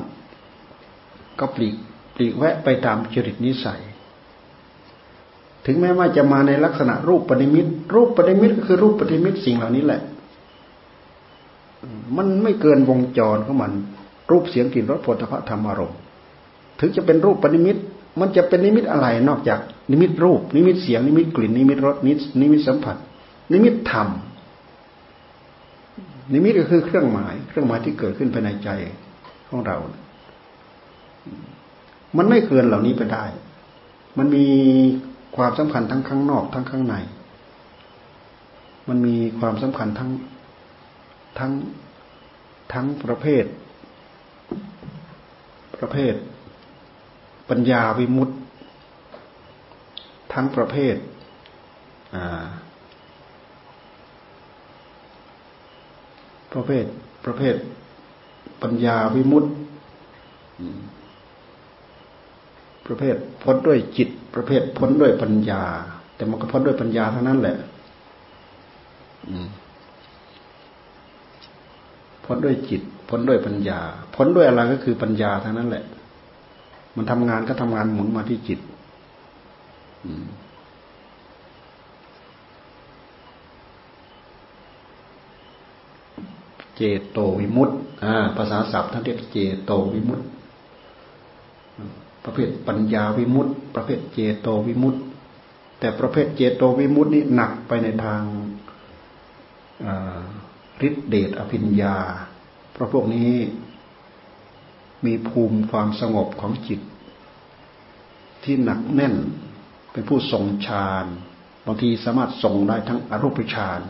[1.39, 1.75] ก็ปลีก
[2.15, 3.83] ปลีกแวะไปตามจริตนิสัย
[5.67, 10.01] ถึงแม้ว่าจะมาในลักษณะรูปปฏิมิตรูปปฏิมิตก็คือรูปปฏิมิตสิ่งเหล่านี้แหละ
[12.17, 13.73] มันไม่เกินวงจรของมัน
[14.31, 15.99] รูปเสียงกลิ่นรสโผฏฐัพพะ ธรรมารมณ์
[16.85, 17.77] ถึงจะเป็นรูปนิมิต
[18.21, 22.97] มันจะเป็นนิมิตอะไรนอกจาก นิมิตรูป นิมิตเสียง นิมิตกลิ่น นิมิตรสนินิมิตสัมผัส
[23.53, 24.09] นิมิตธรรม
[26.33, 28.69] นิมิตก็คือเครื่องหมาย เครื่องหมายที่เกิดขึ้นภายในใจ
[29.49, 29.77] ของเรา
[32.17, 33.25] มันไม่เกินเหล่านี้ไปได้
[34.19, 34.47] มันมี
[35.37, 36.95] ความสำคัญทั้งข้างนอกทั้งข้างใน
[38.89, 40.11] มันมีความสำคัญทั้ง
[41.39, 41.53] ทั้ง
[42.73, 43.45] ทั้งประเภท
[45.81, 46.15] ประเภท
[47.53, 48.37] ปัญญาวิมุตต์
[50.33, 50.97] ทั้งประเภท
[56.53, 56.85] ประเภท
[57.25, 57.55] ประเภท
[58.63, 59.53] ปัญญาวิมุตต์
[62.87, 65.63] ประเภทพ้นด้วยจิต ประเภทพ้นด้วยปัญญา
[66.15, 67.57] แต่มันก็พ้นด้วยปัญญาเท่านั้นแหละ
[72.25, 73.81] พ้นด้วยจิต พ้นด้วยปัญญา
[74.15, 75.85] พ้นด้วยอะไรก็คือปัญญาเท่านั้นแหละ
[76.97, 78.61] มันทำงานก็ทำงานหมุนมาที่จิต
[86.77, 87.79] เจโตวิมุตต์
[88.37, 90.27] ภาษาศัพท์ท่านเรียกเจโตวิมุตต์
[92.25, 95.03] ประเภทปัญญาวิมุตต์ประเภทเจโตวิมุตต์
[95.79, 98.23] แต่ประเภทเจโตวิมุตต์นี่หนักไปในทาง
[100.87, 101.97] ฤทธิเดชอภิญญา
[102.73, 103.31] เพราะพวกนี้
[105.07, 106.81] มีภูมิความสงบของจิต
[108.45, 109.15] ที่หนักแน่น
[109.93, 111.07] เป็นผู้ทรงฌาน
[111.67, 113.81] บางทีสามารถทรงได้ทั้งอรูปฌาน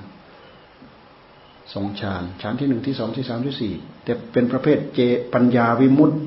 [1.74, 5.00] ทรงฌานฌานที่หนึ่งที่สองที่สามที่สี่แต่เป็นประเภทเจ
[5.34, 6.20] ปัญญาวิมุตต์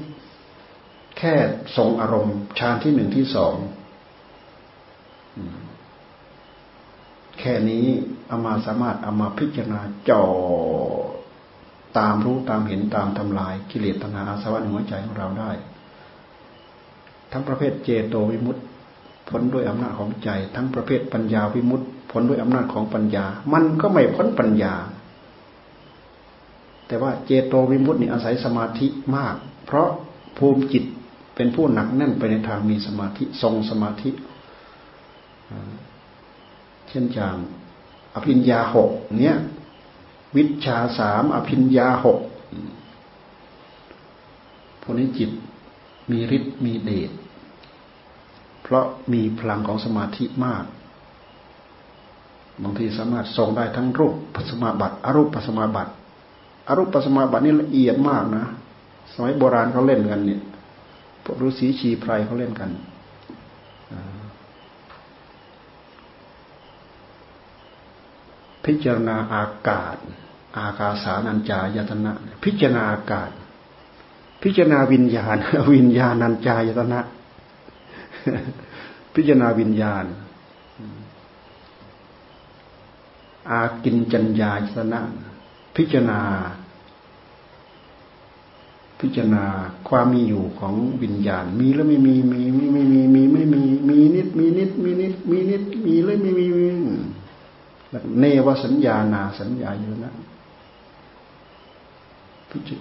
[1.18, 1.36] แค่
[1.78, 3.56] ทรงอารมณ์ฌานที่หนึ่งที่สอง
[7.40, 7.86] แค่นี้
[8.28, 10.26] เอามาสามารถเอามาพิจารณาจ่อ
[11.98, 15.52] ตามรู้ตามเห็นตามทำลายกิเลสตัณหาอาสวะในหัวใจของเราได้
[17.32, 18.64] ทั้งประเภทเจโตวิมุตต์
[19.30, 24.74] ผลด้วยอำนาจของใจ ทั้งประเภทปัญญาวิมุตต์ผลด้วยอำนาจของปัญญา มันก็ไม่พ้นปัญญา
[26.88, 29.90] แต่ว่าเจโตวิมุตต์นี่อาศัยสมาธิมาก เพราะ
[30.38, 30.84] ภูมิจิต
[31.36, 34.10] เป็นผู้หนักแน่นไปในทางมีสมาธิทรงสมาธิ
[36.90, 37.36] เช่นอย่าง
[38.16, 39.36] อภิญญาหกเนี้ย
[40.36, 42.20] วิชาสามอภิญญาหก
[44.82, 45.32] พวกนี้จิต
[46.12, 47.12] มีฤทธิ์มีเดช
[48.64, 50.64] เพราะมีพลังของสมาธิมาก
[52.64, 55.92] บางทีสามารถทรงได้ทั้งรูปปัสมาบัติอรูปปัสมาบัติ
[56.68, 58.46] อรูปปัสมาบัตินี่ละเอียดมากนะ
[59.14, 60.42] สมัยโบราณเขาเล่นกันเนี่ย
[61.24, 62.70] พวกฤาษีชีไพรเขาเล่นกัน
[68.66, 69.96] พิจารณาอากาศ
[70.58, 72.12] อากาสานัญจายตนะ
[72.44, 73.30] พิจารณาอากาศ
[74.42, 75.38] พิจารณาวิญญาณ
[75.76, 77.00] วิญญาณัญจายตนะ
[79.16, 80.06] พิจารณาวิญญาณ
[83.50, 85.00] อากินจัญญายตนะ
[85.76, 86.20] พิจารณา
[89.00, 89.46] พิจารณา
[89.88, 96.46] ความมีอยู่ของวิญญาณ มีแล้วไม่มีมีไม่ไม่มีมีไม่มีมีนิด มีนิด มีนิด มีนิด มีแล้วไม่มี
[98.20, 100.14] เนวสัญญานาสัญญาอยู่นะ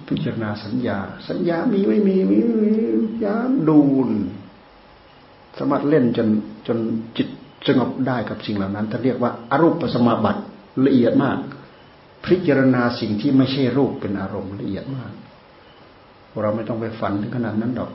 [0.09, 2.73] พิจารณาสัญญา สัญญามีไม่มีมีมี
[3.25, 4.11] ยามดูน
[5.59, 6.29] สามารถเล่นจน
[6.67, 6.79] จน
[7.17, 7.29] จิต
[7.67, 10.43] สงบได้กับสิ่งเหล่านั้นถ้านเรียกว่าอารูปสมาบัติ
[10.87, 11.39] ละเอียดมาก
[12.27, 15.13] พิจารณาสิ่งที่ไม่ใช่รูปเป็นอารมณ์ละเอียดมาก
[16.43, 17.91] เราไม่ต้องไปฝันถึงขนาดนั้นดอก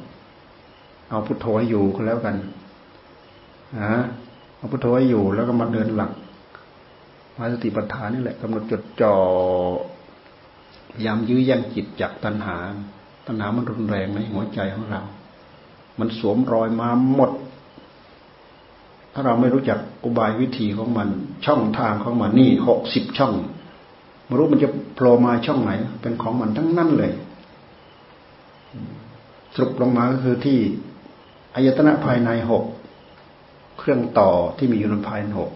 [1.10, 2.36] เอาพุทโธให้อยู่ก็แล้วกัน
[3.78, 4.04] นะ
[4.58, 6.12] เอาพุทโธให้อยู่แล้วก็มาเดินหลัก
[7.38, 9.16] มาสติปัฏฐานนี่แหละกำหนดจดจ่อ
[11.06, 12.58] ยามยื้อแย่งจิตจากตัณหา
[13.28, 15.02] ตัณหามันรุนแรงในหัวใจของเรา
[16.00, 17.32] มันสวมรอยมาหมด
[19.14, 21.08] ถ้าเราไม่รู้จักอุบายวิธีของมัน
[21.46, 23.34] ช่องทางของมันนี่หกสิบช่อง
[24.26, 25.72] ไม่รู้มันจะโผล่มาช่องไหน
[26.02, 27.12] เป็นของมันทั้งนั้นเลย
[29.54, 30.60] สรุปลงมาก็คือที่
[31.56, 32.64] อายตนะภายในหก
[33.80, 35.52] เครื่องต่อที่มีอยู่ในภายในหก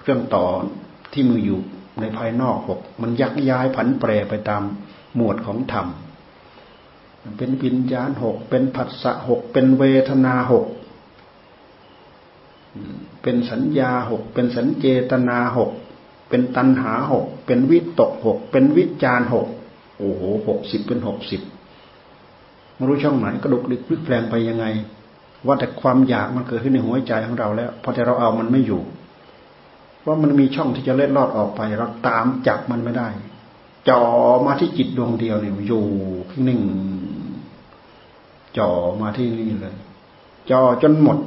[0.00, 0.44] เครื่องต่อ
[1.12, 1.60] ที่มืออยู่
[2.00, 4.62] ในภายนอกหกมันยักย้ายผันแปรไปตาม
[5.16, 5.86] หมวดของธรรม
[7.38, 10.66] เป็นวิญญาณหกเป็นผัสสะหกเป็นเวทนาหก
[13.22, 15.70] เป็นสัญญาหกเป็นสัญเจตนาหก
[16.28, 19.46] เป็นตัณหาหกเป็นวิตกหกเป็นวิจารหก
[19.98, 21.40] โอ้โหหกสิบเป็นหกสิบ
[22.74, 24.66] ไม่รู้ช่องไหนกระดุกดิกพลิกแปลงไปยังไง
[25.46, 28.80] ว่าแต่ความอยากมันเกิดขึ้นในหัวใจของเราแล้วพอแต่เราเอามันไม่อยู่
[30.06, 33.08] ว่ามันมีช่องที่จะเล็ดลอดออกไป เราตามจับมันไม่ได้
[33.88, 34.02] จ่อ
[34.46, 35.84] มาที่จิตดวงเดียวเนี่ยอยู่
[36.46, 36.60] นิ่ง
[38.58, 39.76] จ่อมาที่นี่เลย
[40.50, 41.18] จ่อจนหมด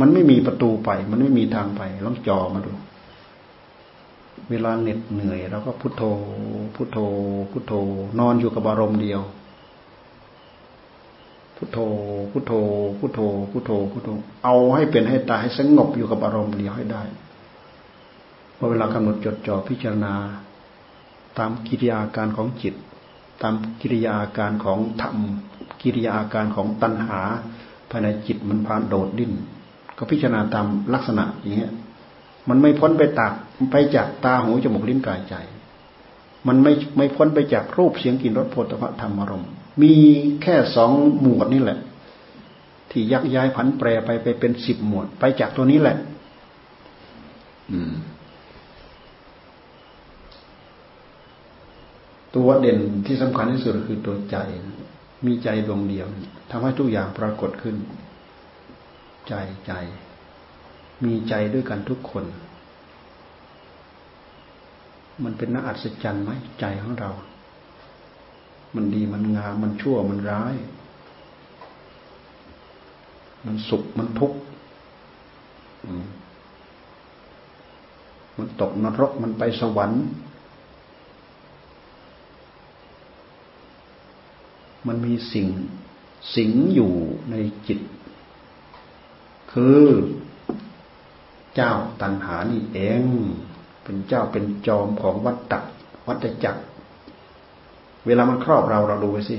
[0.00, 2.72] มันไม่มีประตูไป มันไม่มีทางไปลองจ่อมาดู
[4.50, 6.02] เวลาเหน็ดเหนื่อยเราก็พุโทโธ
[6.74, 6.98] พุโทโธ
[7.50, 7.72] พุโทโธ
[8.18, 9.20] นอนอยู่กับอารมณ์เดียว
[11.56, 11.78] พุโทโธ
[12.30, 12.52] พุโทโธ
[12.98, 14.08] พุโทโธ พุโทโธพุทโธ
[14.44, 17.02] เอาให้เป็นให้ตายให้สงบอยู่กับอารมณ์เดียวให้ได้
[18.62, 20.14] อเวลากำหนดจดจ่อพิจารณา
[21.38, 22.74] ตามกิริยาการของจิต
[23.42, 25.16] ตามกิริยาการของธรรม
[25.82, 27.20] กิริยาการของตัณหา
[27.90, 29.32] ภายในจิตมันพานโดดดิ้น
[29.96, 31.72] ก็พิจารณาตามลักษณะอย่างเงี้ย
[32.48, 33.32] มันไม่พ้นไปตัก
[33.70, 35.34] ไปจากตาหูจมูกลิ้นกายใจ
[36.48, 39.50] มันไม่ไม่พ้นไปจากรูปเสียงกลิ่นรสโผฏฐธรรมอารมณ์
[39.82, 39.94] มี
[40.42, 41.78] แค่สองหมวดนี่แหละ
[42.90, 45.96] ที่ยักย้ายผันแปรไปไปเป็นสิบหมวด ไปจากตัวนี้แหละ
[47.70, 47.94] อืม
[52.36, 54.36] ตัวเด่นที่สำคัญที่สุดคือตัวใจ
[55.26, 56.06] มีใจดวงเดียว
[56.50, 57.76] ทำให้ทุกอย่างปรากฏขึ้น
[59.28, 59.34] ใจ
[59.66, 59.72] ใจ
[61.04, 62.24] มีใจด้วยกันทุกคน
[65.24, 67.10] มันเป็นน่าอัศจรรย์ไหมใจของเรา
[68.74, 70.54] มันดีมันงามมันชั่วมันร้าย
[73.46, 74.38] มันสุขมันทุกข์
[78.36, 80.04] มันตกนรกมันไปสวรรค์
[84.86, 85.48] มันมีสิ่ง
[86.34, 86.92] สิงอยู่
[87.30, 87.80] ในจิต
[89.52, 89.84] คือ
[91.54, 93.02] เจ้าตันหานี่เอง
[93.84, 95.60] เป็นเจ้าเป็นจอมของวัฏฏะ
[96.06, 96.62] วัฏจักร
[98.06, 99.36] เวลามันครอบเราเราดูไปสิ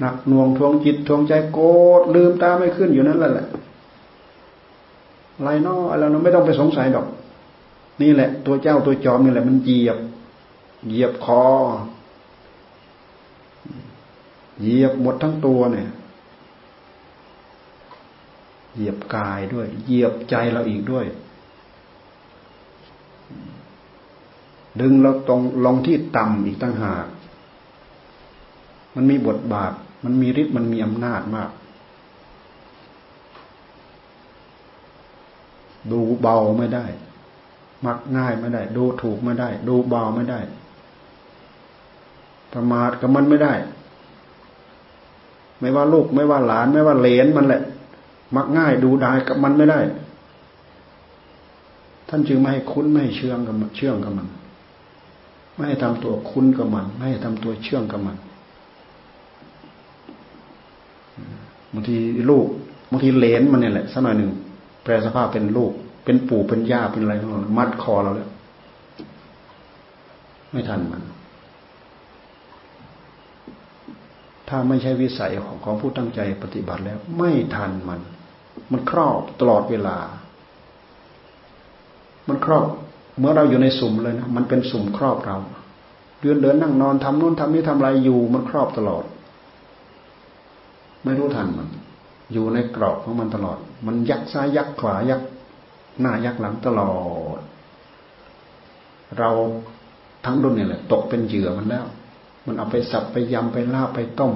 [0.00, 1.66] หนักหน่วงทวงจิตทวงใจโกร
[2.00, 3.46] ธลืมตาไม่ขึ้นอยู่นั่นแหละ
[5.42, 7.06] ไรนออะไรเราไม่ต้องไปสงสัยดอก
[8.02, 9.98] นี่แหละ ตัวเจ้าตัวจอมนี่แหละ มันเหยียบ
[10.88, 11.42] เหยียบคอ
[14.60, 15.88] เหยียบหมดทั้งตัวเนี่ย
[18.74, 21.06] เหยียบกายด้วย เหยียบใจเราอีกด้วย
[24.80, 27.06] ดึงเราตรงลงที่ต่ำอีกตั้งหาก
[28.94, 29.72] มันมีบทบาท
[30.04, 31.50] มันมีฤทธิ์มันมีอำนาจมาก
[35.90, 36.86] ดูเบาไม่ได้
[37.86, 40.40] มักง่ายไม่ได้ ดูถูกไม่ได้ ดูเบาไม่ได้
[42.52, 43.54] ประมาทกับมันไม่ได้
[45.60, 47.62] ไม่ว่าลูก ไม่ว่าหลาน ไม่ว่าเหลนมันแหละ
[48.36, 49.80] มักง่ายดูได้กับมันไม่ได้
[52.08, 54.28] ท่านจึงไม่ให้คุ้นไม่ให้เชื่องกับมันเชื่องกับมัน
[55.54, 58.16] ไม่ให้ทำตัวคุ้นกับมัน ไม่ให้ทำตัวเชื่องกับมัน
[61.72, 61.96] บางที
[62.30, 62.46] ลูก
[62.90, 64.30] บางทีเลนมันเนี่ยแหละสักหน่อยหนึ่ง
[64.82, 65.72] แปลสภาพเป็นลูก
[66.04, 68.28] เป็นปู่เป็นย่าเป็นอะไรของเรามัดคอเราแล้ว
[70.52, 71.02] ไม่ทันมัน
[74.48, 78.00] ถ้าไม่ใช่วิสัยของของผู้ตั้งใจปฏิบัติแล้ว ไม่ทันมัน
[78.72, 79.96] มันครอบตลอดเวลา
[82.28, 82.66] มันครอบ
[83.18, 85.36] เมื่อเราอยู่ในสุ่มเลยนะมันเป็นสุ่มครอบเรา
[86.20, 89.04] เดินเดินนั่งนอนทำนู่นทำนี่ทำอะไรอยู่ มันครอบตลอด
[91.04, 91.68] ไม่รู้ทันมัน
[92.32, 95.20] อยู่ในกรอบของมันตลอด มันยักซ้ายยักขวายัก
[96.00, 96.94] หน้ายักหลังตลอ
[97.38, 97.40] ด
[99.18, 99.30] เรา
[100.24, 101.86] ทั้งรุ่นนี่แหละ ตกเป็นเหยื่อมันแล้ว
[102.48, 104.34] มันเอาไปสับไปยำไปลาบไปต้ม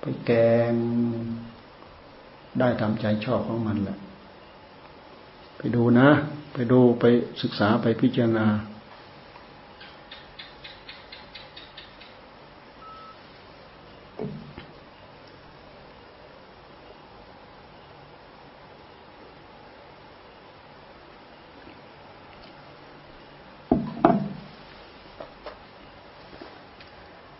[0.00, 0.30] ไปแก
[0.70, 0.72] ง
[2.58, 3.98] ได้ตามใจชอบของมันแหละ
[5.56, 6.08] ไปดูนะ
[6.52, 7.04] ไปดูไป
[7.42, 8.46] ศึกษาไปพิจารณา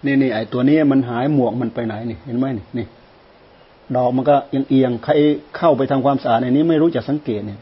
[0.04, 2.86] นี่นี่ไอตัวนี้มันหายหมวกมันไปไหนนี่เห็นไหมนี่นี่
[3.96, 5.12] ดอกมันก็เอียงเอียงใคร
[5.56, 7.58] เข้าไปทำความสะอาดในนี้ไม่รู้จะสังเกตเนี่ย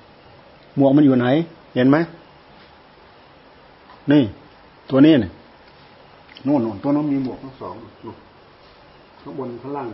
[0.77, 1.27] หมวกมันอยู่ไหน
[1.75, 1.97] เห็นไหม
[4.13, 4.23] นี่
[4.91, 5.33] ตัวนี้เนี่ย
[6.47, 7.75] นู่นนู่นตัวนั้นมีหมวกทั้งสอง
[8.05, 8.17] นู่น
[9.21, 9.89] ข้างบนข้างล่าง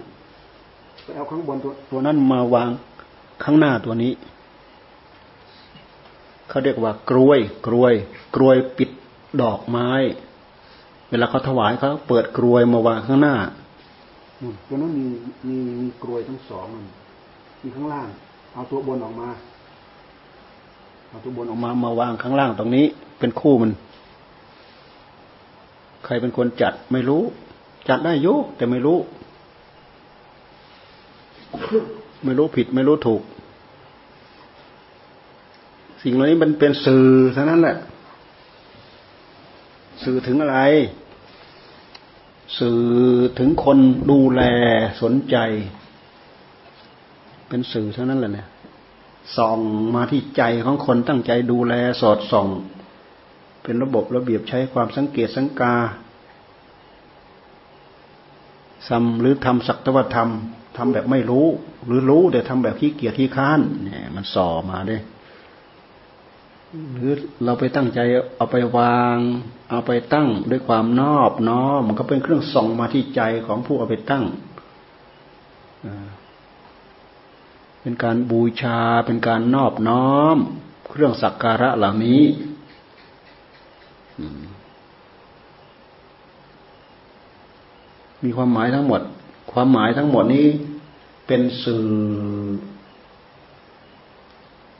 [1.02, 2.70] ไปเอาข้างบนตัวตัวนั้นมาวาง
[3.42, 4.12] ข้างหน้าตัวนี้
[6.48, 7.94] เขาเรียกว่ากรวย กรวย
[8.36, 8.90] กรวยปิด
[9.42, 9.90] ดอกไม้
[11.10, 13.34] เวลาเขาถวายเขาเปิดกรวยมาวางข้างหน้า
[14.68, 15.06] ตัวนั้นมี
[15.48, 16.66] มีมีกรวยทั้งสอง
[17.62, 18.08] มีข้างล่าง
[18.54, 19.28] เอาตัวบนออกมา
[21.08, 22.86] เอาตัวบนออกมามาวางข้างล่างตรงนี้
[23.18, 23.72] เป็นคู่มัน
[26.04, 27.22] ใครเป็นคนจัดไม่รู้
[27.88, 28.98] จัดได้ยุแต่ไม่รู้
[32.24, 33.22] ไม่รู้ผิดไม่รู้ถูก
[36.02, 37.76] สิ่งเหล่านี้มันเป็นสื่อเท่านั้นแหละ
[40.04, 40.58] สื่อถึงอะไร
[42.58, 42.80] สื่อ
[43.38, 43.78] ถึงคน
[44.10, 44.42] ดูแล
[45.02, 45.36] สนใจ
[47.48, 48.48] เป็นสื่อเท่านั้นแหละเนี่ย
[49.36, 49.58] ส่อง
[49.94, 52.48] มาที่ใจของคนตั้งใจดูแลสอดส่อง
[53.62, 55.74] เป็นระบบระเบียบใช้ความสังเกตสังกา
[58.88, 60.30] ซ้ำหรือทำศักตวธรรม
[60.76, 61.46] ทำแบบไม่รู้
[61.86, 65.00] หรือรู้แต่ทำแบบขี้เกียจขี้ค้านเนี่ยมันส่อมาด้วย
[66.92, 67.12] หรือ
[67.44, 68.00] เราไปตั้งใจ
[68.36, 69.16] เอาไปวาง
[69.70, 74.24] เอาไปตั้งด้วยความนอบน้อมมันก็เป็นเครื่องส่องมาที่ใจของผู้เอาไปตั้ง
[77.80, 80.36] เป็นการบูชาเป็นการนอบน้อม
[80.90, 82.22] เครื่องสักการะเหล่านี้
[88.24, 89.00] มีความหมายทั้งหมด
[89.52, 90.46] ความหมายทั้งหมดนี้
[91.26, 91.86] เป็นสื่อ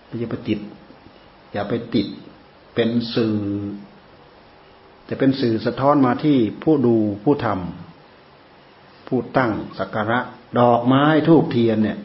[0.09, 0.55] ปฏิปติ
[1.57, 2.07] อย่าไปติด
[2.75, 3.37] เป็นสื่อ
[5.07, 10.19] แต่เป็นสื่อสะท้อนมาที่ผู้ดูผู้ทำผู้ตั้งสักการะ
[10.61, 11.99] ดอกไม้ทูบเทียนเนี่ย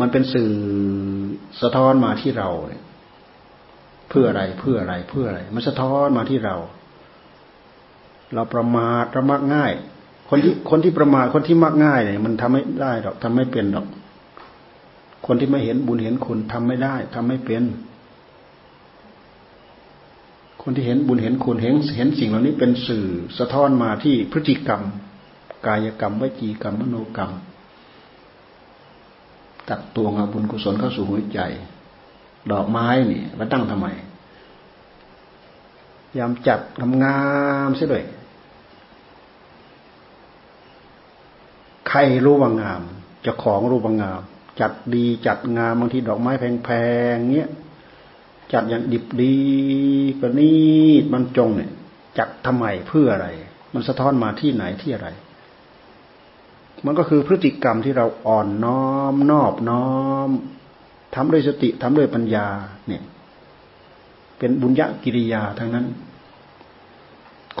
[0.00, 0.52] มันเป็นสื่อ
[1.62, 2.82] สะท้อนมาที่เราเนี่ย
[4.08, 6.56] เพื่ออะไรเพื่ออะไรเพื่ออะไร มันสะท้อนมาที่เรา
[8.34, 9.72] เราประมาทระมักง่าย
[10.28, 13.86] คนที่คนที่ประมาทคนที่มักง่ายเนี่ยมันทำไม่ได้หรอกทำไม่เป็นหรอก
[15.26, 17.62] คนที่ไม่เห็นบุญเห็นคุณทำไม่ได้ทำไม่เป็น
[20.62, 23.06] คนที่เห็นบุญเห็นคุณเห็นเห็นสิ่งเหล่านี้เป็นสื่อ
[23.38, 24.82] สะท้อนมาที่พฤติกรรม
[25.66, 27.32] กายกรรมวิจีกรรมมโนกรรม
[29.68, 31.40] ตักตวงอาบุญกุศลเข้าสู่หัวใจ
[32.50, 33.86] ดอกไม้นี่มาตั้งทำไม
[36.18, 37.18] ยามจัดทำงา
[37.66, 38.04] มเสียด้วย
[41.88, 42.82] ใครรู้ว่างาม
[43.24, 44.20] จ้าของรู้ว่างาม
[44.60, 46.32] จัดดีจัดงามบางทีดอกไม้
[46.64, 46.70] แพ
[47.10, 47.50] งๆเงี้ย
[48.52, 49.36] จัดอย่างดิบดี
[50.20, 50.54] ประณี
[51.02, 51.70] ตมันจงเนี่ย
[52.18, 53.28] จัดทำไมเพื่ออะไร
[53.74, 55.08] มันสะท้อนมาที่ไหนที่อะไร
[56.86, 59.86] มันก็คือพฤติกรรมที่เราอ่อนน้อมนอบน้อ
[60.28, 60.30] ม
[61.14, 62.46] ทำด้วยสติทำด้วยปัญญา
[62.86, 63.02] เนี่ย
[64.38, 65.86] เป็นบุญญกิริยาทั้งนั้น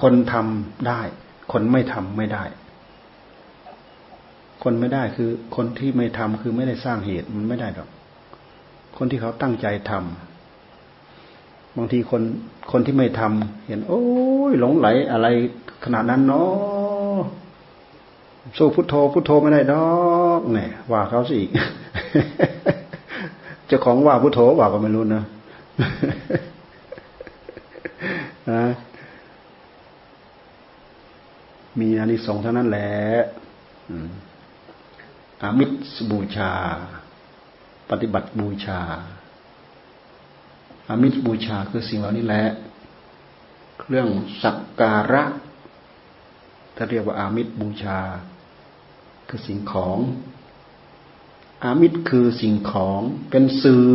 [0.02, 1.00] คนทำได้
[1.52, 2.44] คนไม่ทำไม่ได้
[4.62, 7.88] คนไม่ได้คือ คนที่ไม่ทำคือไม่ได้สร้างเหตุมันไม่ได้หรอก
[8.96, 10.29] คนที่เขาตั้งใจทำ
[11.76, 12.22] บางทีคน
[12.72, 14.02] คนที่ไม่ทำเห็น โอ้
[14.50, 15.26] ยหลงไหลอะไร
[15.84, 17.18] ขนาดนั้นเนาะ
[18.58, 19.88] สู้พุทโธพุทโธไม่ได้ดอ
[20.38, 21.50] กเนี่ยว่าเขาสิอีก
[23.66, 25.22] เจ้าของว่าพุทโธว่าก็ไม่รู้นะ
[28.50, 28.62] นะ
[31.80, 32.90] มีอานิสงส์เท่านั้นแหละ
[35.42, 35.74] อามิตร
[36.10, 36.52] บูชา
[37.90, 38.80] ปฏิบัติบูชา
[40.90, 42.46] อามิตรบูชาคือสิ่งเหล่านี้แหละ
[43.88, 44.08] เรื่อง
[44.42, 45.24] สักการะ
[46.76, 47.98] ถ้าเรียกว่าอามิตรบูชา
[49.28, 49.98] คือสิ่งของ
[51.64, 53.88] อามิตรคือสิ่งของเป็นสื่อ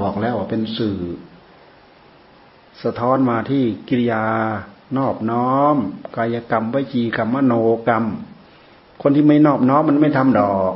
[0.00, 0.98] บอกแล้วว่าเป็นสื่อ
[2.82, 4.24] สะท้อนมาที่กิริยา
[4.98, 5.76] นอบน้อม
[6.16, 7.54] กายกรรมวิจีกรรมมโน
[7.86, 8.04] กรรม
[9.02, 10.72] คนที่ไม่นอบน้อมมันไม่ทำดอก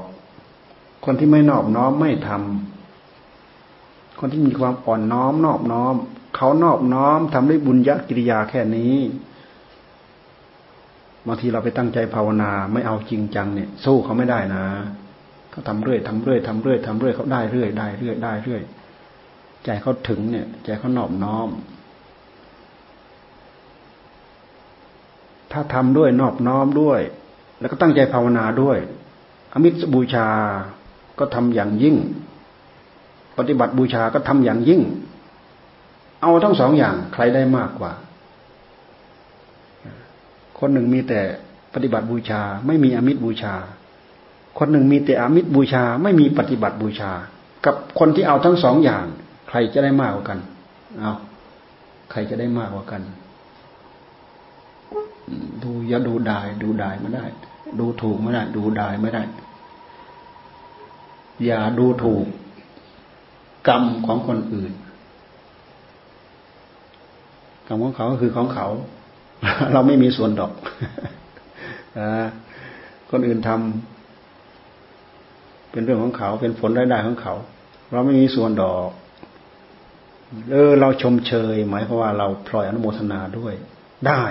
[1.04, 2.75] คนที่ไม่นอบน้อมไม่ทำ
[4.18, 5.94] คนที่มีความอ่อนน้อมนอบน้อม
[6.36, 8.96] เขานอบน้อมทำด้วยบุญญกิริยาแค่นี้
[11.26, 14.64] บางทีเราไปตั้งใจภาวนาไม่เอาจริงจังเนี่ยสู้เขาไม่ได้นะ
[15.50, 18.62] เขาทำเรื่อยทำเรื่อยทำเรื่อยทำเรื่อยเขาได้เรื่อยได้เรื่อยได้เรื่อย
[19.64, 21.48] ใจเขาถึงเนี่ยใจเขานอบน้อม
[25.52, 27.00] ถ้าทำด้วยนอบน้อมด้วย
[27.60, 28.78] แล้วก็ตั้งใจภาวนาด้วย
[29.52, 30.28] อมิตรบูชา
[31.18, 31.96] ก็ทำอย่างยิ่ง
[33.38, 34.82] ปฏิบัติบูชาก็ทำอย่างยิ่ง
[36.22, 37.92] เอาทั้งสองอย่างใครได้มากกว่า
[40.58, 41.20] คนหนึ่งมีแต่
[41.74, 43.54] ปฏิบัติบูชา ไม่มีอมิตรบูชา
[44.58, 47.12] คนหนึ่งมีแต่อมิตรบูชา ไม่มีปฏิบัติบูชา
[47.66, 49.04] กับคนที่เอาทั้งสองอย่าง
[49.48, 50.38] ใครจะได้มากกว่ากัน
[51.00, 51.12] เอา
[52.10, 53.02] ใครจะได้มากกว่ากัน
[55.62, 57.24] ดูอย่าดูดายดูดายไม่ได้
[57.78, 59.22] ดูถูกไม่ได้ ดูดายไม่ได้
[61.44, 62.26] อย่าดูถูก
[63.68, 64.72] กรรมของคนอื่น
[67.68, 68.68] กรรมของเขาก็คือของเขา
[69.72, 70.52] เราไม่มีส่วนดอก
[71.98, 72.00] อ
[73.10, 77.34] คนอื่นทำเป็นเรื่องของเขา เป็นผลได้ได้ของเขา
[77.92, 78.88] เราไม่มีส่วนดอก
[80.50, 83.54] เออเราชมเชย หมายเพราะว่าเราพลอยอนุโมทนาด้วย
[84.06, 84.22] ได้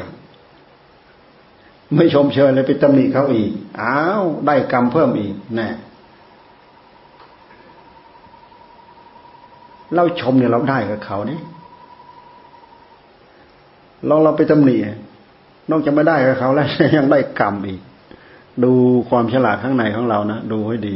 [1.96, 5.70] ไม่ชมเชยเลยไปตำหนิเขาอีกอ้าวได้กรรมเพิ่มอีกแน่
[9.96, 11.42] เราชมเนี่ยเราได้กับเขาเนี่ย
[14.08, 14.78] เราเราไปตำหนิ
[15.72, 16.68] นอกจากไม่ได้กับเขาแล้ว
[16.98, 17.82] ยังได้กรรมอีก
[18.64, 18.72] ดู
[19.10, 20.96] ความฉลาดข้างในของเรานะดูให้ดี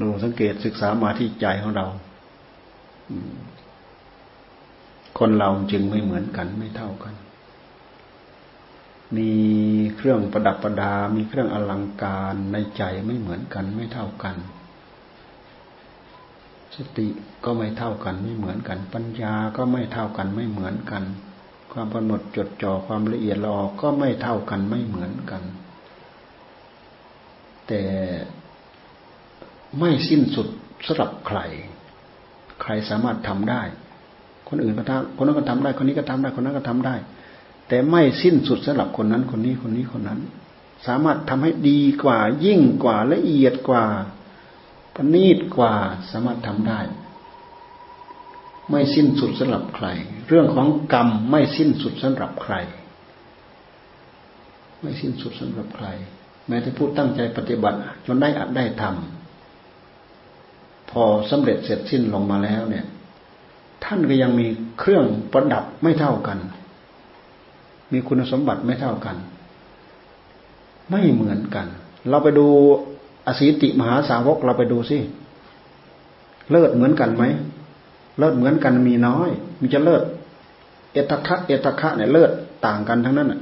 [0.00, 1.86] ดูสังเกตศึกษามาที่ใจของเรา
[5.18, 7.14] คนเราจึงไม่เหมือนกันไม่เท่ากัน
[9.16, 9.30] มี
[9.96, 14.36] เครื่องประดับประดา มีเครื่องอลังการในใจไม่เหมือนกันไม่เท่ากัน
[16.76, 17.08] สติ
[17.44, 21.02] ก็ไม่เท่ากันไม่เหมือนกัน ปัญญาก็ไม่เท่ากันไม่เหมือนกัน
[21.72, 25.42] ความกำหนดจดจ่อความละเอียดลออก็ไม่เท่ากันไม่เหมือนกัน
[27.66, 27.82] แต่
[29.78, 30.48] ไม่สิ้นสุด
[30.86, 31.38] สำหรับใคร
[32.62, 33.62] ใครสามารถทำได้
[34.48, 36.94] คนอื่นก็ทำคนนั้นก็ทำได้ คนนี้ก็ทำได้ คนนั้นก็ทำได้
[37.68, 40.20] แต่ไม่สิ้นสุดสำหรับคนนั้น คนนี้คนนี้คนนั้น
[40.86, 43.84] สามารถทำให้ดีกว่ายิ่งกว่าละเอียดกว่า
[44.96, 45.74] ประณีตกว่า
[46.10, 46.80] สามารถทำได้
[48.70, 49.86] ไม่สิ้นสุดสำหรับใคร
[50.28, 52.54] เรื่องของกรรมไม่สิ้นสุดสำหรับใคร
[54.80, 55.86] ไม่สิ้นสุดสำหรับใคร
[56.48, 62.86] แม้แต่ผู้ตั้งใจปฏิบัติจนได้อัดได้ทำพอสำเร็จเสร็จสิ้นลงมาแล้วเนี่ย
[63.84, 64.46] ท่านก็ยังมี
[64.78, 66.38] เครื่องประดับไม่เท่ากัน
[67.92, 69.16] มีคุณสมบัติไม่เท่ากัน
[70.90, 71.66] ไม่เหมือนกัน
[72.08, 72.46] เราไปดู
[73.26, 74.98] อสีติมหาสาวกเราไปดูสิ
[76.50, 77.24] เลิศเหมือนกันไหม
[78.18, 80.02] เลิศเหมือนกันมีน้อย มีจะเลิศ
[80.92, 82.30] เอตคะเอตคะเนี่ยเลิศ
[82.66, 83.40] ต่างกันทั้งนั้นอะ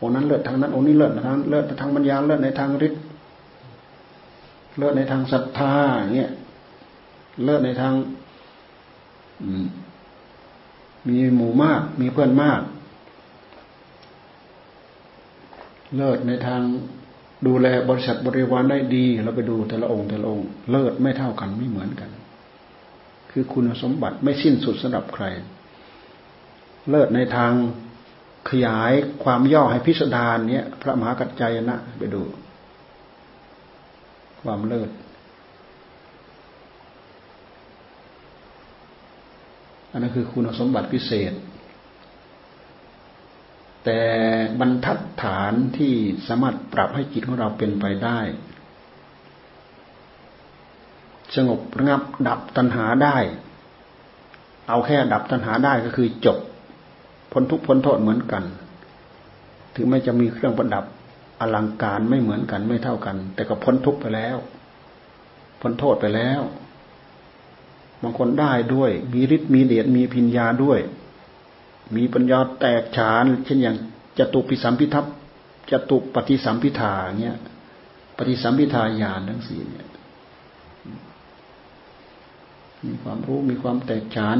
[0.00, 3.00] องนั้นเลิศทางนั้นองนี้เลิศทางเลิศทางปัญญาเลิศในทางฤทธิ์
[4.78, 5.74] เลิศในทางศรัทธา
[6.14, 6.30] เนี่ย
[7.44, 7.94] เลิศในทาง
[11.08, 12.60] มีหมู่มาก มีเพื่อนมาก
[15.96, 16.62] เลิศในทาง
[17.46, 22.10] ดูแลบริษัทบริวารได้ดี เราไปดูแต่ละองค์แต่ละองค์เลิศไม่เท่ากันไม่เหมือนกัน
[23.30, 25.24] คือคุณสมบัติไม่สิ้นสุดสำหรับใคร
[26.88, 27.52] เลิศในทาง
[28.50, 28.92] ขยาย
[29.24, 32.22] ความย่อให้พิสดารเนี้ยพระมหากัจจายนะ ไปดู
[34.42, 34.90] ความเลิศ
[39.90, 41.32] อันนั้นคือคุณสมบัติพิเศษ
[43.84, 44.00] แต่
[44.60, 45.92] บรรทัดฐานที่
[46.26, 48.20] สามารถปรับให้จิตของเราเป็นไปได้
[51.36, 53.16] สงบระงับดับตัณหาได้
[54.68, 56.38] เอาแค่ดับตัณหาได้ก็คือจบ
[57.32, 58.44] พ้นทุกพ้นโทษเหมือนกัน
[59.74, 60.84] ถึงแม้จะมีเครื่องประดับ
[61.40, 64.36] อลังการไม่เหมือนกันไม่เท่ากัน แต่ก็พ้นทุกไปแล้ว
[65.60, 66.40] พ้นโทษไปแล้ว
[68.02, 70.78] บางคนได้ด้วย มีฤทธิ์มีเดชมีพิญญาด้วย
[71.96, 73.76] มีปัญญาแตกฉาน เช่นอย่าง
[74.18, 75.04] จตุปิสัมพิทัพ
[75.70, 77.36] จตุปฏิสัมพิทาเนี่ย
[78.16, 79.86] ปฏิสัมพิทาญาณทั้งสี่เนี่ย
[82.84, 84.38] มีความรู้มีความแตกฉาน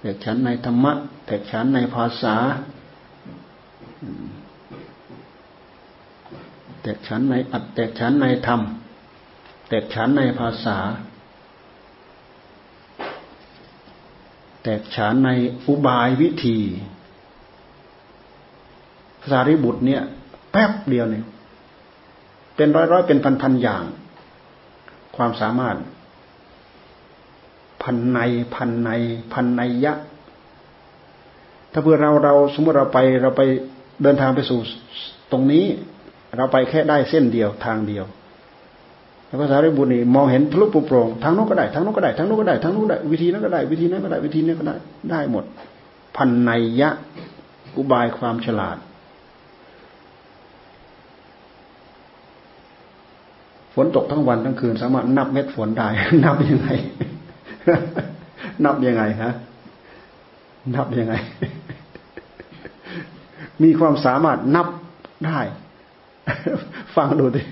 [0.00, 0.92] แตกฉานในธรรมะ
[1.26, 2.36] แตกฉานในภาษา
[6.82, 8.60] แตกฉานในอัดแตกฉานในธรรม
[9.68, 10.76] แตกฉานในภาษา
[14.62, 15.30] แตกฉานใน
[15.66, 16.58] อุบายวิธี
[19.20, 20.02] ภาษาริบุตรเนี่ย
[20.50, 21.24] แป๊บเดียวเนี่ย
[22.56, 23.84] เป็นร้อยร้อยเป็นพันพันอย่าง
[25.16, 25.76] ความสามารถ
[27.82, 28.18] พันใน
[28.54, 28.90] พันใน
[29.32, 29.94] พันในยะ
[31.72, 33.42] ถ้าเพื่อเราเราสมมติเราไปเราไป
[34.02, 34.60] เดินทางไปสู่
[35.30, 35.64] ตรงนี้
[36.36, 38.19] เราไปแค่ได้เส้นเดียวทางเดียวแล้ว
[39.40, 44.74] ภาษาริบุตรนี่มองเห็นทะลุปุโปร่งทางโน้นก็ได้ทางโน้นก็ได้ทางโน้นก็ได้ทางโน้นก็ได้วิธีนั้นก็ได้วิธีนั้นก็ได้วิธีนี้ก็ได้
[45.10, 45.44] ได้หมด
[46.16, 46.50] พันใน
[46.80, 46.90] ยะ
[47.76, 48.76] อุบายความฉลาด
[53.74, 55.88] ฝนตกทั้งวันทั้งคืน สามารถนับเม็ดฝนได้
[56.24, 56.68] นับยังไง
[58.64, 59.32] นับยังไงฮะ
[60.74, 61.14] นับยังไง
[63.62, 64.68] มีความสามารถนับ
[65.26, 65.40] ได้
[66.96, 67.42] ฟังดูดิ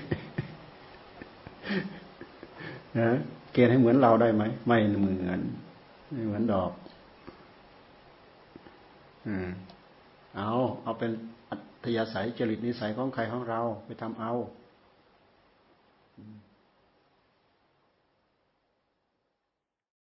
[2.97, 3.09] นะ
[3.53, 5.41] เกณฑ์ให้เหมือนเราได้ไหมไม่เหมือน
[6.11, 6.71] ไม่เหมือนดอก
[9.27, 9.47] อืม
[10.35, 10.49] เอา
[10.83, 11.11] เอาเป็น
[11.49, 14.33] อัธยาศัยจริตนิสัยของใครของเรา ไปทำเอา